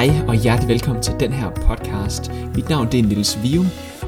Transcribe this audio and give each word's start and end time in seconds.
Hej 0.00 0.24
og 0.28 0.34
hjertelig 0.34 0.68
velkommen 0.68 1.02
til 1.02 1.14
den 1.20 1.32
her 1.32 1.50
podcast. 1.50 2.30
Mit 2.54 2.68
navn 2.68 2.92
det 2.92 3.00
er 3.00 3.04
Niels 3.04 3.42
Vium, 3.42 3.66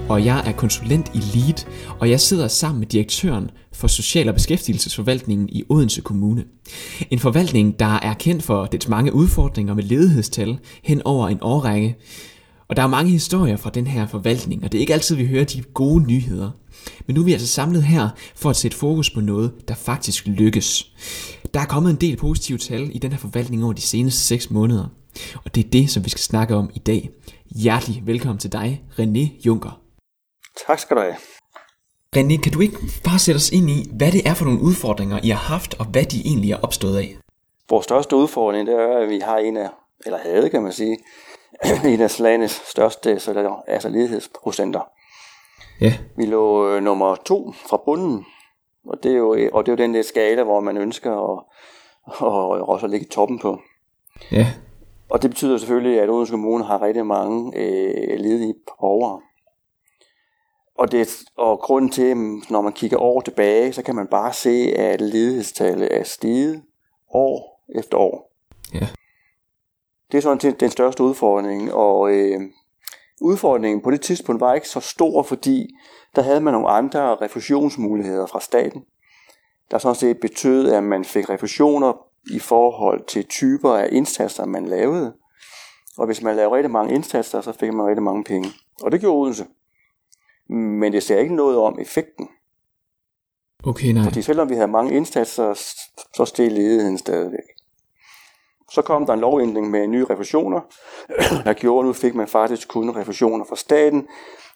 og 0.09 0.25
jeg 0.25 0.43
er 0.47 0.53
konsulent 0.53 1.11
i 1.15 1.19
LEAD, 1.19 1.67
og 2.01 2.11
jeg 2.11 2.21
sidder 2.21 2.49
sammen 2.49 2.79
med 2.79 2.87
direktøren 2.87 3.51
for 3.73 3.89
Social- 3.89 4.29
og 4.29 4.35
Beskæftigelsesforvaltningen 4.35 5.49
i 5.49 5.65
Odense 5.69 6.01
Kommune. 6.01 6.45
En 7.11 7.19
forvaltning, 7.19 7.79
der 7.79 7.99
er 8.03 8.15
kendt 8.15 8.43
for 8.43 8.65
dets 8.67 8.89
mange 8.89 9.15
udfordringer 9.15 9.75
med 9.75 9.83
ledighedstal 9.83 10.59
hen 10.83 11.03
over 11.05 11.29
en 11.29 11.39
årrække. 11.41 11.97
Og 12.69 12.77
der 12.77 12.83
er 12.83 12.87
mange 12.87 13.11
historier 13.11 13.57
fra 13.57 13.71
den 13.71 13.87
her 13.87 14.07
forvaltning, 14.07 14.65
og 14.65 14.73
det 14.73 14.79
er 14.79 14.81
ikke 14.81 14.95
altid, 14.95 15.17
vi 15.17 15.27
hører 15.27 15.45
de 15.45 15.63
gode 15.63 16.05
nyheder. 16.05 16.51
Men 17.07 17.15
nu 17.15 17.21
er 17.21 17.25
vi 17.25 17.33
altså 17.33 17.49
samlet 17.49 17.83
her 17.83 18.09
for 18.37 18.51
at 18.51 18.57
sætte 18.57 18.77
fokus 18.77 19.11
på 19.11 19.21
noget, 19.21 19.53
der 19.69 19.75
faktisk 19.75 20.27
lykkes. 20.27 20.93
Der 21.55 21.61
er 21.61 21.67
kommet 21.67 21.91
en 21.91 21.97
del 21.97 22.17
positive 22.17 22.59
tal 22.59 22.91
i 22.93 22.99
den 22.99 23.11
her 23.11 23.19
forvaltning 23.19 23.65
over 23.65 23.73
de 23.73 23.81
seneste 23.81 24.21
6 24.21 24.51
måneder. 24.51 25.02
Og 25.45 25.55
det 25.55 25.67
er 25.67 25.71
det, 25.71 25.91
som 25.91 26.05
vi 26.05 26.11
skal 26.11 26.21
snakke 26.21 26.55
om 26.55 26.71
i 26.75 26.79
dag. 26.79 27.11
Hjertelig 27.57 28.03
velkommen 28.07 28.39
til 28.39 28.53
dig, 28.53 28.85
René 28.99 29.47
Junker. 29.47 29.81
Tak 30.67 30.79
skal 30.79 30.97
du 30.97 31.03
have. 31.03 31.17
René, 32.17 32.41
kan 32.43 32.53
du 32.53 32.61
ikke 32.61 32.77
bare 33.05 33.19
sætte 33.19 33.37
os 33.37 33.51
ind 33.51 33.71
i, 33.71 33.91
hvad 33.93 34.13
det 34.13 34.29
er 34.29 34.35
for 34.35 34.45
nogle 34.45 34.61
udfordringer, 34.61 35.21
I 35.23 35.29
har 35.29 35.55
haft, 35.55 35.75
og 35.79 35.85
hvad 35.85 36.05
de 36.05 36.21
egentlig 36.25 36.53
er 36.53 36.61
opstået 36.63 36.99
af? 36.99 37.17
Vores 37.71 37.85
største 37.85 38.17
udfordring, 38.17 38.67
det 38.67 38.75
er, 38.75 38.99
at 38.99 39.09
vi 39.09 39.19
har 39.19 39.37
en 39.37 39.57
af, 39.57 39.71
eller 40.07 40.19
havde 40.19 40.51
kan 40.51 40.63
man 40.63 40.73
sige, 40.73 40.99
en 41.93 42.01
af 42.01 42.21
landets 42.21 42.71
største 42.71 43.11
altså 43.67 43.89
ledighedsprocenter. 43.89 44.81
Ja. 45.81 45.95
Vi 46.17 46.27
lå 46.27 46.69
øh, 46.69 46.83
nummer 46.83 47.15
to 47.15 47.53
fra 47.69 47.81
bunden, 47.85 48.25
og 48.87 48.99
det 49.03 49.13
er 49.13 49.17
jo, 49.17 49.31
og 49.53 49.67
det 49.67 49.73
er 49.73 49.77
jo 49.77 49.85
den 49.85 49.95
der 49.95 50.03
skala, 50.03 50.43
hvor 50.43 50.61
man 50.61 50.77
ønsker 50.77 51.13
at, 51.13 51.45
at 52.29 52.69
også 52.69 52.87
at 52.87 52.91
ligge 52.91 53.07
i 53.07 53.11
toppen 53.11 53.39
på. 53.39 53.61
Ja. 54.33 54.47
Og 55.13 55.23
det 55.23 55.31
betyder 55.31 55.59
selvfølgelig, 55.59 56.01
at 56.01 56.11
Odense 56.11 56.31
Kommune 56.31 56.65
har 56.65 56.83
rigtig 56.83 57.07
mange 57.07 57.53
øh, 57.57 58.19
ledige 58.19 58.55
borgere. 58.67 59.21
Og, 60.79 60.93
det, 60.93 61.23
og 61.37 61.59
grunden 61.59 61.91
til, 61.91 62.17
når 62.51 62.61
man 62.61 62.73
kigger 62.73 62.99
år 62.99 63.21
tilbage, 63.21 63.73
så 63.73 63.83
kan 63.83 63.95
man 63.95 64.07
bare 64.07 64.33
se, 64.33 64.73
at 64.77 65.01
ledighedstallet 65.01 65.97
er 65.97 66.03
steget 66.03 66.63
år 67.11 67.65
efter 67.75 67.99
år. 67.99 68.33
Ja. 68.75 68.89
Det 70.13 70.19
er 70.19 70.23
sådan 70.23 70.57
den 70.61 70.71
største 70.71 71.03
udfordring, 71.03 71.73
og 71.73 72.15
øh, 72.15 72.41
udfordringen 73.21 73.83
på 73.83 73.91
det 73.91 74.01
tidspunkt 74.01 74.41
var 74.41 74.55
ikke 74.55 74.69
så 74.69 74.81
stor, 74.81 75.23
fordi 75.23 75.69
der 76.17 76.23
havde 76.23 76.41
man 76.41 76.53
nogle 76.53 76.69
andre 76.69 77.17
refusionsmuligheder 77.17 78.27
fra 78.27 78.41
staten, 78.41 78.85
der 79.71 79.79
sådan 79.79 79.95
set 79.95 80.21
betød, 80.21 80.73
at 80.73 80.85
man 80.85 81.05
fik 81.05 81.31
refusioner 81.31 82.12
i 82.31 82.39
forhold 82.39 83.05
til 83.07 83.25
typer 83.25 83.75
af 83.75 83.89
indsatser, 83.93 84.47
man 84.47 84.67
lavede. 84.67 85.15
Og 85.99 86.07
hvis 86.07 86.23
man 86.23 86.37
lavede 86.37 86.57
rigtig 86.57 86.71
mange 86.71 86.95
indsatser, 86.95 87.41
så 87.41 87.53
fik 87.53 87.73
man 87.73 87.87
rigtig 87.87 88.03
mange 88.03 88.25
penge. 88.25 88.49
Og 88.83 88.93
det 88.93 89.01
gjorde 89.01 89.19
Odense. 89.19 89.47
Men 90.49 90.93
det 90.93 91.03
ser 91.03 91.19
ikke 91.19 91.35
noget 91.35 91.59
om 91.59 91.79
effekten. 91.81 92.29
Okay, 93.65 93.89
nej. 93.89 94.05
Fordi 94.05 94.23
selvom 94.23 94.49
vi 94.51 94.55
havde 94.55 94.69
mange 94.69 94.95
indsatser, 94.95 95.55
så 96.15 96.25
steg 96.25 96.51
ledigheden 96.51 96.99
stadigvæk. 96.99 97.45
Så 98.73 98.83
kom 98.83 99.07
der 99.07 99.13
en 99.13 99.21
lovændring 99.21 99.71
med 99.71 99.87
nye 99.87 100.05
refusioner, 100.05 100.61
der 101.45 101.53
gjorde, 101.53 101.79
at 101.79 101.87
nu 101.87 101.93
fik 101.93 102.15
man 102.15 102.29
faktisk 102.29 102.69
kun 102.69 102.97
refusioner 102.97 103.45
fra 103.45 103.57
staten, 103.57 104.09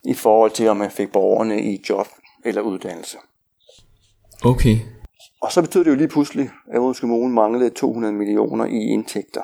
i 0.05 0.15
forhold 0.15 0.51
til, 0.51 0.69
om 0.69 0.77
man 0.77 0.91
fik 0.91 1.13
borgerne 1.13 1.63
i 1.63 1.85
job 1.89 2.07
eller 2.45 2.63
uddannelse. 2.63 3.19
Okay. 4.45 4.79
Og 5.41 5.53
så 5.53 5.63
betød 5.63 5.85
det 5.85 5.91
jo 5.91 5.97
lige 5.97 6.09
pludselig, 6.09 6.51
at 6.73 6.81
Odense 6.81 7.01
Kommune 7.01 7.35
manglede 7.35 7.71
200 7.71 8.15
millioner 8.15 8.65
i 8.65 8.77
indtægter. 8.77 9.43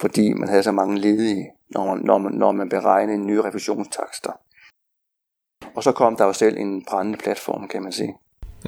Fordi 0.00 0.32
man 0.32 0.48
havde 0.48 0.62
så 0.62 0.72
mange 0.72 0.98
ledige, 0.98 1.50
når 1.70 1.86
man, 1.86 2.04
når 2.04 2.18
man, 2.18 2.32
når 2.32 2.52
man 2.52 2.68
beregnede 2.68 3.18
nye 3.18 3.42
refusionstakster. 3.42 4.32
Og 5.74 5.82
så 5.82 5.92
kom 5.92 6.16
der 6.16 6.24
jo 6.24 6.32
selv 6.32 6.58
en 6.58 6.84
brændende 6.84 7.18
platform, 7.18 7.68
kan 7.68 7.82
man 7.82 7.92
sige. 7.92 8.16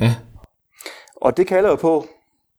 Ja. 0.00 0.14
Og 1.16 1.36
det 1.36 1.46
kalder 1.46 1.70
jo 1.70 1.76
på 1.76 2.06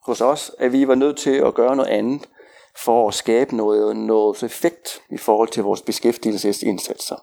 hos 0.06 0.22
os, 0.22 0.52
at 0.60 0.72
vi 0.72 0.88
var 0.88 0.96
nødt 0.96 1.18
til 1.18 1.36
at 1.36 1.54
gøre 1.54 1.76
noget 1.76 1.90
andet 1.90 2.30
for 2.78 3.08
at 3.08 3.14
skabe 3.14 3.56
noget, 3.56 3.98
noget 3.98 4.44
effekt 4.44 5.02
i 5.10 5.18
forhold 5.18 5.50
til 5.50 5.64
vores 5.64 5.82
beskæftigelsesindsatser. 5.82 7.16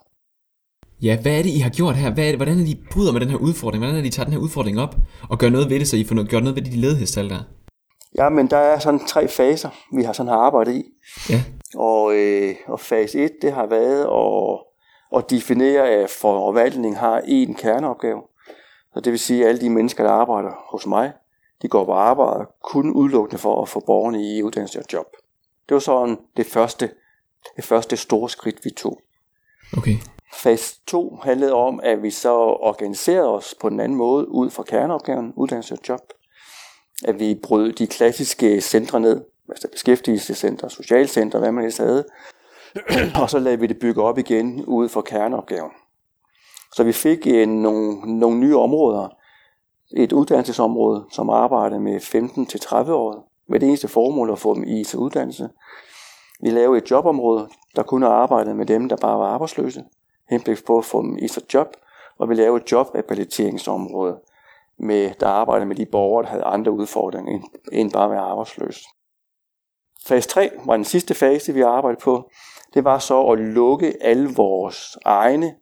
Ja, 1.01 1.17
hvad 1.21 1.37
er 1.37 1.43
det, 1.43 1.49
I 1.49 1.59
har 1.59 1.69
gjort 1.69 1.95
her? 1.95 2.13
Hvad 2.13 2.23
er 2.23 2.27
det, 2.27 2.37
hvordan 2.37 2.53
er 2.53 2.63
det, 2.63 2.69
I 2.69 2.83
bryder 2.91 3.11
med 3.11 3.21
den 3.21 3.29
her 3.29 3.37
udfordring? 3.37 3.83
Hvordan 3.83 3.97
er 3.97 4.01
det, 4.01 4.07
I 4.07 4.11
tager 4.11 4.25
den 4.25 4.33
her 4.33 4.39
udfordring 4.39 4.79
op 4.79 4.95
og 5.29 5.37
gør 5.37 5.49
noget 5.49 5.69
ved 5.69 5.79
det, 5.79 5.87
så 5.87 5.97
I 5.97 6.03
får 6.03 6.15
noget, 6.15 6.29
gør 6.29 6.39
noget 6.39 6.55
ved 6.55 6.63
de 6.63 6.71
ledighedstal 6.71 7.29
der? 7.29 7.39
Ja, 8.17 8.29
men 8.29 8.47
der 8.47 8.57
er 8.57 8.79
sådan 8.79 9.05
tre 9.05 9.27
faser, 9.27 9.69
vi 9.95 10.03
har 10.03 10.13
sådan 10.13 10.29
har 10.29 10.37
arbejdet 10.37 10.75
i. 10.75 10.83
Ja. 11.29 11.43
Og, 11.75 12.15
øh, 12.15 12.55
og 12.67 12.79
fase 12.79 13.19
1, 13.19 13.31
det 13.41 13.53
har 13.53 13.65
været 13.65 14.01
at, 14.01 14.59
at 15.17 15.29
definere, 15.29 15.89
at 15.89 16.09
forvaltningen 16.09 16.95
har 16.95 17.21
en 17.27 17.55
kerneopgave. 17.55 18.21
Så 18.93 18.99
det 18.99 19.11
vil 19.11 19.19
sige, 19.19 19.43
at 19.43 19.49
alle 19.49 19.61
de 19.61 19.69
mennesker, 19.69 20.03
der 20.03 20.11
arbejder 20.11 20.51
hos 20.71 20.85
mig, 20.85 21.11
de 21.61 21.67
går 21.67 21.85
på 21.85 21.93
arbejde 21.93 22.45
kun 22.63 22.91
udelukkende 22.91 23.41
for 23.41 23.61
at 23.61 23.69
få 23.69 23.83
borgerne 23.85 24.23
i 24.23 24.43
uddannelse 24.43 24.79
og 24.79 24.85
job. 24.93 25.05
Det 25.69 25.73
var 25.73 25.79
sådan 25.79 26.17
det 26.37 26.45
første, 26.45 26.89
det 27.55 27.63
første 27.63 27.97
store 27.97 28.29
skridt, 28.29 28.65
vi 28.65 28.69
tog. 28.69 29.01
Okay. 29.77 29.95
Fase 30.33 30.75
2 30.87 31.19
handlede 31.23 31.53
om, 31.53 31.79
at 31.83 32.03
vi 32.03 32.11
så 32.11 32.33
organiserede 32.39 33.29
os 33.29 33.55
på 33.61 33.67
en 33.67 33.79
anden 33.79 33.97
måde 33.97 34.31
ud 34.31 34.49
fra 34.49 34.63
kerneopgaven, 34.63 35.33
uddannelse 35.35 35.73
og 35.73 35.79
job. 35.89 36.01
At 37.05 37.19
vi 37.19 37.39
brød 37.43 37.73
de 37.73 37.87
klassiske 37.87 38.61
centre 38.61 38.99
ned, 38.99 39.21
altså 39.49 39.67
beskæftigelsescenter, 39.71 40.67
socialcenter, 40.67 41.39
hvad 41.39 41.51
man 41.51 41.63
ellers 41.63 41.77
havde, 41.77 42.05
og 43.21 43.29
så 43.29 43.39
lavede 43.39 43.59
vi 43.59 43.67
det 43.67 43.79
bygge 43.79 44.03
op 44.03 44.17
igen 44.17 44.65
ud 44.65 44.89
fra 44.89 45.01
kerneopgaven. 45.01 45.71
Så 46.75 46.83
vi 46.83 46.91
fik 46.91 47.27
en, 47.27 47.61
nogle, 47.61 48.19
nogle 48.19 48.39
nye 48.39 48.57
områder, 48.57 49.07
et 49.97 50.11
uddannelsesområde, 50.11 51.05
som 51.11 51.29
arbejdede 51.29 51.79
med 51.79 52.01
15-30 52.01 52.91
år, 52.91 53.31
med 53.49 53.59
det 53.59 53.67
eneste 53.67 53.87
formål 53.87 54.31
at 54.31 54.39
få 54.39 54.55
dem 54.55 54.63
i 54.63 54.83
til 54.83 54.99
uddannelse. 54.99 55.49
Vi 56.41 56.49
lavede 56.49 56.77
et 56.77 56.91
jobområde, 56.91 57.49
der 57.75 57.83
kunne 57.83 58.07
arbejde 58.07 58.53
med 58.53 58.65
dem, 58.65 58.89
der 58.89 58.97
bare 58.97 59.19
var 59.19 59.25
arbejdsløse, 59.25 59.83
henblik 60.29 60.65
på 60.65 60.77
at 60.77 60.85
få 60.85 61.01
dem 61.01 61.17
i 61.17 61.27
sit 61.27 61.53
job, 61.53 61.67
og 62.17 62.29
vi 62.29 62.35
lavede 62.35 62.63
et 62.63 62.71
jobrehabiliteringsområde, 62.71 64.19
med, 64.79 65.11
der 65.19 65.27
arbejder 65.27 65.65
med 65.65 65.75
de 65.75 65.85
borgere, 65.85 66.23
der 66.23 66.29
havde 66.29 66.43
andre 66.43 66.71
udfordringer 66.71 67.39
end 67.71 67.91
bare 67.91 68.05
at 68.05 68.11
være 68.11 68.19
arbejdsløs. 68.19 68.83
Fase 70.07 70.29
3 70.29 70.51
var 70.65 70.75
den 70.75 70.85
sidste 70.85 71.13
fase, 71.13 71.53
vi 71.53 71.61
arbejdede 71.61 72.01
på. 72.01 72.29
Det 72.73 72.83
var 72.83 72.99
så 72.99 73.21
at 73.21 73.39
lukke 73.39 73.93
alle 74.01 74.29
vores 74.35 74.97
egne 75.05 75.55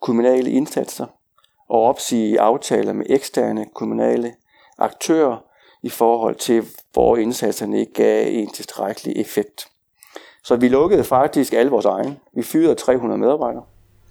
kommunale 0.00 0.50
indsatser 0.50 1.06
og 1.68 1.82
opsige 1.82 2.40
aftaler 2.40 2.92
med 2.92 3.06
eksterne 3.08 3.66
kommunale 3.74 4.34
aktører 4.78 5.44
i 5.82 5.88
forhold 5.88 6.34
til, 6.34 6.66
hvor 6.92 7.16
indsatserne 7.16 7.80
ikke 7.80 7.92
gav 7.92 8.26
en 8.30 8.50
tilstrækkelig 8.50 9.16
effekt. 9.16 9.68
Så 10.44 10.56
vi 10.56 10.68
lukkede 10.68 11.04
faktisk 11.04 11.52
alle 11.52 11.70
vores 11.70 11.86
egne. 11.86 12.18
Vi 12.34 12.42
fyrede 12.42 12.74
300 12.74 13.18
medarbejdere. 13.18 13.64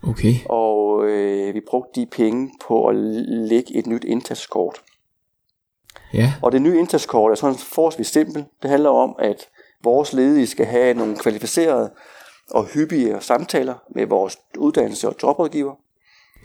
Okay. 0.04 0.34
Og 0.50 1.06
øh, 1.06 1.54
vi 1.54 1.62
brugte 1.70 2.02
de 2.02 2.06
penge 2.06 2.52
på 2.68 2.88
at 2.88 2.96
lægge 2.96 3.76
et 3.76 3.88
nyt 3.88 4.04
indsatskort. 4.04 4.82
Ja. 6.14 6.34
Og 6.42 6.52
det 6.52 6.62
nye 6.62 6.80
indsatskort 6.80 7.32
er 7.32 7.36
sådan 7.36 7.58
forholdsvis 7.58 8.08
simpelt. 8.08 8.46
Det 8.62 8.70
handler 8.70 8.90
om, 8.90 9.16
at 9.20 9.48
vores 9.84 10.14
ledige 10.14 10.48
skal 10.48 10.66
have 10.66 10.94
nogle 10.94 11.16
kvalificerede 11.16 11.92
og 12.52 12.66
hyppige 12.66 13.18
samtaler 13.20 13.76
med 13.90 14.06
vores 14.06 14.38
uddannelse- 14.58 15.08
og 15.08 15.16
jobrådgiver. 15.24 15.76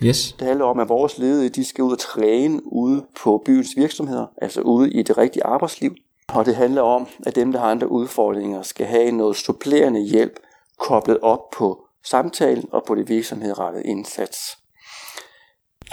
Yes. 0.04 0.32
Det 0.38 0.46
handler 0.46 0.64
om, 0.64 0.80
at 0.80 0.88
vores 0.88 1.18
ledige 1.18 1.48
de 1.48 1.64
skal 1.64 1.84
ud 1.84 1.92
og 1.92 1.98
træne 1.98 2.60
ude 2.64 3.04
på 3.22 3.42
byens 3.44 3.68
virksomheder, 3.76 4.26
altså 4.36 4.60
ude 4.60 4.90
i 4.92 5.02
det 5.02 5.18
rigtige 5.18 5.44
arbejdsliv. 5.44 5.94
Og 6.28 6.46
det 6.46 6.56
handler 6.56 6.82
om, 6.82 7.06
at 7.26 7.36
dem, 7.36 7.52
der 7.52 7.60
har 7.60 7.66
andre 7.70 7.88
udfordringer, 7.88 8.62
skal 8.62 8.86
have 8.86 9.10
noget 9.10 9.36
supplerende 9.36 10.00
hjælp 10.00 10.40
koblet 10.78 11.18
op 11.20 11.50
på 11.50 11.81
samtalen 12.04 12.68
og 12.72 12.84
på 12.86 12.94
det 12.94 13.08
virksomhedsrettede 13.08 13.84
indsats. 13.84 14.58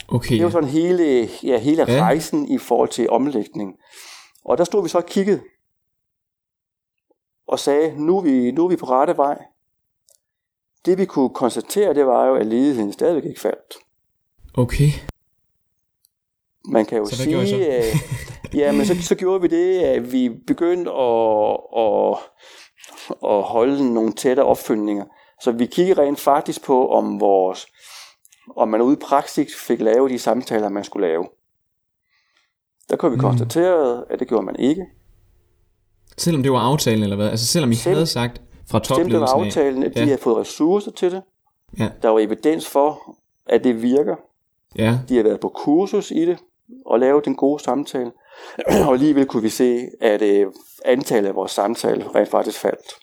Okay. 0.07 0.35
Det 0.35 0.43
var 0.43 0.49
sådan 0.49 0.69
hele, 0.69 1.29
ja, 1.43 1.57
hele 1.57 1.85
Ja. 1.91 2.01
rejsen 2.01 2.47
i 2.47 2.57
forhold 2.57 2.89
til 2.89 3.09
omlægning. 3.09 3.75
Og 4.45 4.57
der 4.57 4.63
stod 4.63 4.83
vi 4.83 4.89
så 4.89 4.97
og 4.97 5.05
kiggede 5.05 5.41
og 7.47 7.59
sagde, 7.59 8.05
nu 8.05 8.17
er 8.17 8.21
vi, 8.21 8.51
nu 8.51 8.65
er 8.65 8.69
vi 8.69 8.75
på 8.75 8.85
rette 8.85 9.17
vej. 9.17 9.37
Det 10.85 10.97
vi 10.97 11.05
kunne 11.05 11.29
konstatere, 11.29 11.93
det 11.93 12.05
var 12.05 12.25
jo, 12.25 12.35
at 12.35 12.45
ledigheden 12.45 12.93
stadigvæk 12.93 13.25
ikke 13.25 13.41
faldt. 13.41 13.77
Okay. 14.57 14.89
Man 16.65 16.85
kan 16.85 16.97
jo 16.97 17.05
Så 17.05 17.15
sige, 17.15 17.71
at, 17.73 17.85
ja, 18.53 18.71
men 18.71 18.85
så, 18.85 19.01
så 19.01 19.15
gjorde 19.15 19.41
vi 19.41 19.47
det, 19.47 19.79
at 19.79 20.11
vi 20.11 20.29
begyndte 20.47 20.91
at, 20.91 21.57
at, 21.77 22.17
at 23.29 23.43
holde 23.43 23.93
nogle 23.93 24.13
tætte 24.13 24.43
opfølgninger. 24.43 25.05
Så 25.43 25.51
vi 25.51 25.65
kiggede 25.65 26.01
rent 26.01 26.19
faktisk 26.19 26.63
på, 26.63 26.89
om 26.89 27.19
vores 27.19 27.67
om 28.55 28.67
man 28.67 28.81
ude 28.81 28.93
i 28.93 28.99
praksis 29.01 29.47
fik 29.67 29.81
lavet 29.81 30.11
de 30.11 30.19
samtaler, 30.19 30.69
man 30.69 30.83
skulle 30.83 31.07
lave. 31.07 31.27
Der 32.89 32.95
kunne 32.95 33.11
vi 33.11 33.15
Mm. 33.15 33.21
konstatere, 33.21 34.03
at 34.09 34.19
det 34.19 34.27
gjorde 34.27 34.45
man 34.45 34.55
ikke. 34.59 34.85
Selvom 36.17 36.43
det 36.43 36.51
var 36.51 36.59
aftalen 36.59 37.03
eller 37.03 37.15
hvad? 37.15 37.29
Altså 37.29 37.45
selvom 37.45 37.71
I 37.71 37.75
Selv- 37.75 37.93
havde 37.95 38.07
sagt 38.07 38.41
Fra 38.71 38.79
Stemte 38.83 39.03
med 39.03 39.11
topledelsen 39.11 39.39
af. 39.39 39.45
aftalen, 39.45 39.83
at 39.83 39.93
de 39.95 39.99
Ja. 39.99 40.09
har 40.09 40.17
fået 40.17 40.37
ressourcer 40.37 40.91
til 40.91 41.11
det. 41.11 41.21
Ja. 41.79 41.89
Der 42.01 42.09
var 42.09 42.19
evidens 42.19 42.67
for, 42.67 43.15
at 43.45 43.63
det 43.63 43.81
virker. 43.81 44.15
Ja, 44.77 44.99
De 45.09 45.15
har 45.15 45.23
været 45.23 45.39
på 45.39 45.49
kursus 45.49 46.11
i 46.11 46.25
det 46.25 46.37
og 46.85 46.99
lavet 46.99 47.25
den 47.25 47.35
gode 47.35 47.63
samtale. 47.63 48.11
og 48.87 48.93
alligevel 48.93 49.25
kunne 49.25 49.43
vi 49.43 49.49
se, 49.49 49.87
at 50.01 50.21
øh, 50.21 50.47
antallet 50.85 51.29
af 51.29 51.35
vores 51.35 51.51
samtaler 51.51 52.15
rent 52.15 52.29
faktisk 52.29 52.59
faldt. 52.59 52.93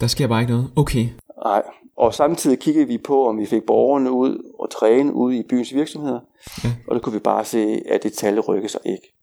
der 0.00 0.06
sker 0.06 0.26
bare 0.26 0.40
ikke 0.40 0.52
noget. 0.52 0.70
Okay. 0.76 1.08
Nej. 1.44 1.62
Og 1.96 2.14
samtidig 2.14 2.58
kiggede 2.58 2.86
vi 2.86 2.98
på, 2.98 3.28
om 3.28 3.38
vi 3.38 3.46
fik 3.46 3.62
borgerne 3.66 4.10
ud 4.10 4.52
og 4.58 4.70
træne 4.70 5.12
ud 5.12 5.32
i 5.32 5.42
byens 5.42 5.74
virksomheder. 5.74 6.20
Ja. 6.64 6.68
Og 6.86 6.94
der 6.94 7.00
kunne 7.00 7.12
vi 7.12 7.18
bare 7.18 7.44
se, 7.44 7.82
at 7.88 8.02
det 8.02 8.12
tal 8.12 8.40
rykkede 8.40 8.72
sig 8.72 8.80
ikke. 8.84 9.14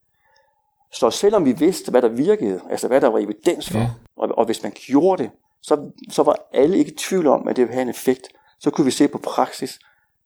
Så 0.93 1.09
selvom 1.09 1.45
vi 1.45 1.51
vidste, 1.51 1.91
hvad 1.91 2.01
der 2.01 2.07
virkede, 2.07 2.61
altså 2.69 2.87
hvad 2.87 3.01
der 3.01 3.07
var 3.07 3.19
evidens 3.19 3.69
for, 3.69 3.79
Ja. 3.79 3.87
og, 4.17 4.29
og 4.37 4.45
hvis 4.45 4.63
man 4.63 4.71
gjorde 4.75 5.23
det, 5.23 5.31
så, 5.61 5.91
så 6.11 6.23
var 6.23 6.35
alle 6.53 6.77
ikke 6.77 6.91
i 6.91 6.95
tvivl 6.95 7.27
om, 7.27 7.47
at 7.47 7.55
det 7.55 7.61
ville 7.61 7.73
have 7.73 7.81
en 7.81 7.89
effekt. 7.89 8.27
Så 8.59 8.69
kunne 8.69 8.85
vi 8.85 8.91
se 8.91 9.07
på 9.07 9.17
praksis, 9.17 9.79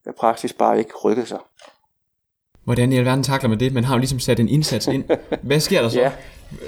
at 0.05 0.15
praksis 0.15 0.53
bare 0.53 0.79
ikke 0.79 0.91
rykkede 1.03 1.25
sig. 1.27 1.39
Hvordan 2.63 2.93
i 2.93 2.97
alverden 2.97 3.23
takler 3.23 3.49
man 3.49 3.59
det? 3.59 3.73
Man 3.73 3.83
har 3.83 3.95
jo 3.95 3.99
ligesom 3.99 4.19
sat 4.19 4.39
en 4.39 4.49
indsats 4.49 4.87
ind. 4.87 5.03
Hvad 5.43 5.59
sker 5.59 5.81
der 5.81 5.89
så? 5.89 5.99
Ja. 5.99 6.11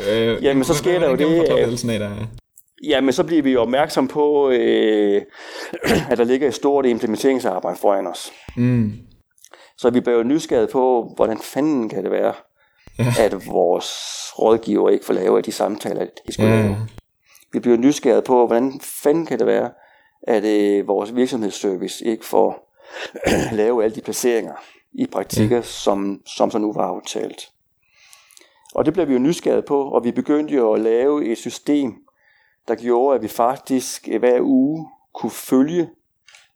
Øh, 0.10 0.44
Jamen, 0.44 0.64
så 0.64 0.74
sker 0.74 1.00
der 1.00 1.10
jo 1.10 1.16
det, 1.16 1.26
af, 1.26 1.46
der 1.48 2.28
er- 2.84 2.88
Ja, 2.90 3.02
men 3.02 3.14
så 3.14 3.24
bliver 3.24 3.44
vi 3.44 3.56
opmærksom 3.56 4.08
på, 4.08 4.50
øh, 4.50 5.22
at 6.12 6.18
der 6.18 6.24
ligger 6.24 6.48
et 6.48 6.54
stort 6.54 6.86
implementeringsarbejde 6.86 7.78
foran 7.80 8.08
os. 8.08 8.32
Mm. 8.58 8.94
Så 9.78 9.90
vi 9.90 10.00
bliver 10.00 10.18
jo 10.18 10.24
nysgerrige 10.24 10.68
på, 10.68 11.14
hvordan 11.16 11.38
fanden 11.38 11.90
kan 11.90 12.04
det 12.04 12.12
være, 12.12 12.34
Ja. 13.00 13.14
at 13.20 13.48
vores 13.48 13.88
rådgiver 14.40 14.90
ikke 14.90 15.06
får 15.06 15.14
lavet 15.14 15.46
de 15.46 15.52
samtaler, 15.52 16.06
de 16.28 16.34
skulle 16.34 16.50
Ja. 16.50 16.62
lave. 16.62 16.78
Vi 17.54 17.60
bliver 17.60 17.78
nysgerrige 17.78 18.22
på, 18.22 18.48
hvordan 18.48 18.80
fanden 19.04 19.26
kan 19.26 19.40
det 19.40 19.48
være, 19.48 19.70
at 20.24 20.44
øh, 20.46 20.88
vores 20.88 21.16
virksomhedsservice 21.16 22.06
ikke 22.06 22.26
får 22.26 22.74
lave 23.62 23.84
alle 23.84 23.96
de 23.96 24.02
placeringer 24.02 24.54
i 24.94 25.06
praktikker, 25.12 25.56
ja. 25.56 25.62
som, 25.62 26.22
som 26.26 26.52
så 26.52 26.58
nu 26.58 26.74
var 26.74 26.84
aftalt. 26.84 27.50
Og 28.76 28.86
det 28.86 28.94
blev 28.94 29.08
vi 29.08 29.14
jo 29.14 29.20
nysgerrige 29.20 29.62
på, 29.68 29.82
og 29.84 30.04
vi 30.04 30.12
begyndte 30.12 30.54
jo 30.54 30.74
at 30.74 30.82
lave 30.82 31.26
et 31.26 31.38
system, 31.38 31.94
der 32.68 32.76
gjorde, 32.76 33.16
at 33.16 33.22
vi 33.22 33.28
faktisk 33.28 34.10
øh, 34.12 34.20
hver 34.20 34.42
uge 34.42 34.88
kunne 35.14 35.32
følge 35.32 35.90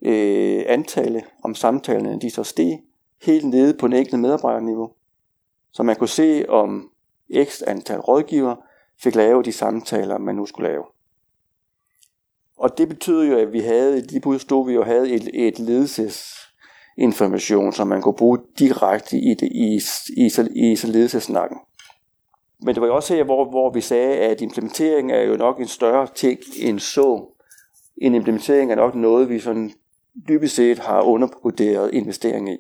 øh, 0.06 0.64
antallet 0.68 1.24
om 1.44 1.56
samtalerne, 1.56 2.20
de 2.20 2.30
så 2.30 2.44
steg, 2.44 2.80
helt 3.22 3.46
nede 3.46 3.74
på 3.74 3.88
den 3.88 3.96
enkelte 3.96 4.18
medarbejderniveau. 4.18 4.92
Så 5.72 5.84
man 5.84 5.96
kunne 5.96 6.10
se, 6.10 6.50
om 6.50 6.90
x 7.44 7.62
antal 7.68 8.00
rådgiver 8.00 8.56
fik 9.04 9.16
lavet 9.16 9.46
de 9.46 9.52
samtaler, 9.52 10.18
man 10.18 10.36
nu 10.36 10.46
skulle 10.46 10.70
lave. 10.70 10.84
Og 12.58 12.78
det 12.78 12.90
betød 12.90 13.24
jo, 13.24 13.38
at 13.38 13.54
vi 13.54 13.60
havde, 13.60 14.02
lige 14.02 14.22
pludselig 14.22 14.42
stod 14.42 14.68
vi 14.68 14.74
jo 14.74 14.84
havde 14.84 15.10
et, 15.10 15.30
et 15.34 15.60
ledelsesinformation, 15.60 17.74
som 17.74 17.88
man 17.88 18.02
kunne 18.02 18.16
bruge 18.16 18.40
direkte 18.60 19.18
i, 19.18 19.34
det, 19.34 19.50
i, 19.52 19.80
i, 20.18 20.32
i, 20.56 20.72
i 20.72 20.76
ledelsesnakken. 20.84 21.58
Men 22.66 22.76
det 22.76 22.82
var 22.82 22.88
jo 22.88 22.96
også 22.96 23.16
her, 23.16 23.24
hvor, 23.24 23.50
hvor 23.50 23.74
vi 23.74 23.82
sagde, 23.82 24.18
at 24.18 24.42
implementering 24.42 25.12
er 25.12 25.22
jo 25.22 25.36
nok 25.36 25.60
en 25.60 25.68
større 25.68 26.08
ting 26.16 26.40
end 26.60 26.80
så. 26.80 27.26
En 27.98 28.16
implementering 28.16 28.72
er 28.72 28.76
nok 28.76 28.96
noget, 28.96 29.30
vi 29.30 29.40
sådan 29.40 29.72
dybest 30.30 30.56
set 30.56 30.80
har 30.80 31.02
undervurderet 31.02 31.94
investering 31.94 32.50
i. 32.50 32.58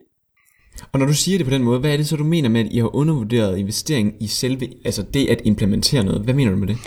Og 0.91 0.99
når 0.99 1.05
du 1.05 1.13
siger 1.13 1.37
det 1.37 1.47
på 1.47 1.53
den 1.53 1.63
måde, 1.63 1.79
hvad 1.79 1.93
er 1.93 1.97
det 1.97 2.07
så, 2.07 2.15
du 2.15 2.23
mener 2.23 2.49
med, 2.49 2.65
at 2.65 2.71
I 2.71 2.77
har 2.77 2.95
undervurderet 2.95 3.57
investering 3.57 4.13
i 4.19 4.27
selve, 4.27 4.67
altså 4.85 5.03
det 5.13 5.29
at 5.29 5.41
implementere 5.43 6.03
noget? 6.03 6.21
Hvad 6.21 6.33
mener 6.33 6.51
du 6.51 6.57
med 6.57 6.67
det? 6.67 6.77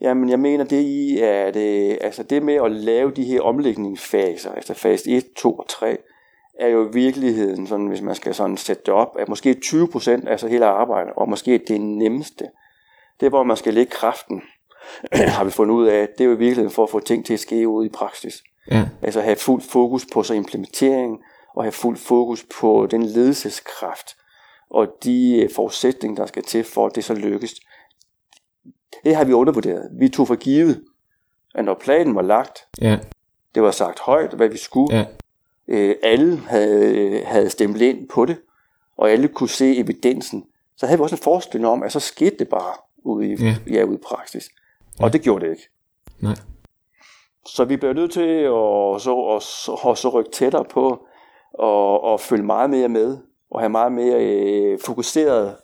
Jamen, 0.00 0.28
jeg 0.28 0.38
mener 0.38 0.64
det 0.64 0.82
i, 0.82 1.18
at 1.18 1.56
øh, 1.56 1.96
altså 2.00 2.22
det 2.22 2.42
med 2.42 2.54
at 2.54 2.72
lave 2.72 3.10
de 3.10 3.24
her 3.24 3.40
omlægningsfaser, 3.40 4.50
altså 4.50 4.74
fase 4.74 5.10
1, 5.10 5.24
2 5.36 5.52
og 5.52 5.66
3, 5.68 5.96
er 6.58 6.68
jo 6.68 6.88
i 6.88 6.92
virkeligheden, 6.92 7.66
sådan, 7.66 7.86
hvis 7.86 8.02
man 8.02 8.14
skal 8.14 8.34
sådan 8.34 8.56
sætte 8.56 8.82
det 8.86 8.94
op, 8.94 9.16
at 9.18 9.28
måske 9.28 9.54
20 9.54 9.88
procent 9.88 10.28
af 10.28 10.40
så 10.40 10.48
hele 10.48 10.66
arbejdet, 10.66 11.12
og 11.16 11.28
måske 11.28 11.60
det 11.68 11.80
nemmeste, 11.80 12.44
det 13.20 13.26
er, 13.26 13.30
hvor 13.30 13.42
man 13.42 13.56
skal 13.56 13.74
lægge 13.74 13.90
kraften, 13.90 14.42
har 15.36 15.44
vi 15.44 15.50
fundet 15.50 15.74
ud 15.74 15.86
af, 15.86 16.08
det 16.08 16.24
er 16.24 16.28
jo 16.28 16.34
i 16.34 16.38
virkeligheden 16.38 16.70
for 16.70 16.82
at 16.82 16.90
få 16.90 17.00
ting 17.00 17.26
til 17.26 17.34
at 17.34 17.40
ske 17.40 17.68
ude 17.68 17.86
i 17.86 17.90
praksis. 17.90 18.42
Ja, 18.70 18.88
Altså 19.02 19.20
have 19.20 19.36
fuld 19.36 19.62
fokus 19.62 20.06
på 20.12 20.22
så 20.22 20.34
implementering, 20.34 21.18
og 21.54 21.64
have 21.64 21.72
fuld 21.72 21.96
fokus 21.96 22.46
på 22.60 22.86
den 22.90 23.02
ledelseskraft, 23.02 24.16
og 24.70 24.86
de 25.04 25.42
øh, 25.42 25.50
forudsætninger, 25.54 26.16
der 26.16 26.26
skal 26.26 26.42
til, 26.42 26.64
for 26.64 26.86
at 26.86 26.94
det 26.94 27.04
så 27.04 27.14
lykkes. 27.14 27.54
Det 29.04 29.16
har 29.16 29.24
vi 29.24 29.32
undervurderet. 29.32 29.90
Vi 29.98 30.08
tog 30.08 30.26
for 30.26 30.36
givet, 30.36 30.84
at 31.54 31.64
når 31.64 31.74
planen 31.74 32.14
var 32.14 32.22
lagt, 32.22 32.58
ja, 32.80 32.98
det 33.54 33.62
var 33.62 33.70
sagt 33.70 34.00
højt, 34.00 34.32
hvad 34.32 34.48
vi 34.48 34.58
skulle, 34.58 34.96
ja, 34.96 35.04
øh, 35.68 35.94
alle 36.02 36.36
havde, 36.36 37.22
havde 37.24 37.50
stemt 37.50 37.80
ind 37.80 38.08
på 38.08 38.24
det, 38.24 38.36
og 38.96 39.10
alle 39.10 39.28
kunne 39.28 39.48
se 39.48 39.76
evidensen, 39.76 40.44
så 40.76 40.86
havde 40.86 40.98
vi 40.98 41.02
også 41.02 41.16
en 41.16 41.22
forestilling 41.22 41.68
om, 41.68 41.82
at 41.82 41.92
så 41.92 42.00
skete 42.00 42.36
det 42.38 42.48
bare 42.48 42.74
ude 43.04 43.26
i, 43.32 43.36
Ja. 43.44 43.56
ja, 43.70 43.82
ude 43.82 43.94
i 43.94 44.00
praksis. 44.06 44.48
Og 45.00 45.12
det 45.12 45.22
gjorde 45.22 45.44
det 45.44 45.50
ikke. 45.50 45.68
nej. 46.20 46.34
Så 47.46 47.64
vi 47.64 47.76
bliver 47.76 47.92
nødt 47.92 48.12
til 48.12 48.20
at 48.20 49.02
så, 49.02 49.14
og, 49.14 49.42
så, 49.42 49.78
og 49.82 49.98
så 49.98 50.08
rykke 50.08 50.30
tættere 50.30 50.64
på 50.64 51.06
og, 51.54 52.04
og 52.04 52.20
følge 52.20 52.42
meget 52.42 52.70
mere 52.70 52.88
med 52.88 53.18
og 53.50 53.60
have 53.60 53.68
meget 53.70 53.92
mere 53.92 54.16
øh, 54.24 54.78
fokuseret 54.84 55.56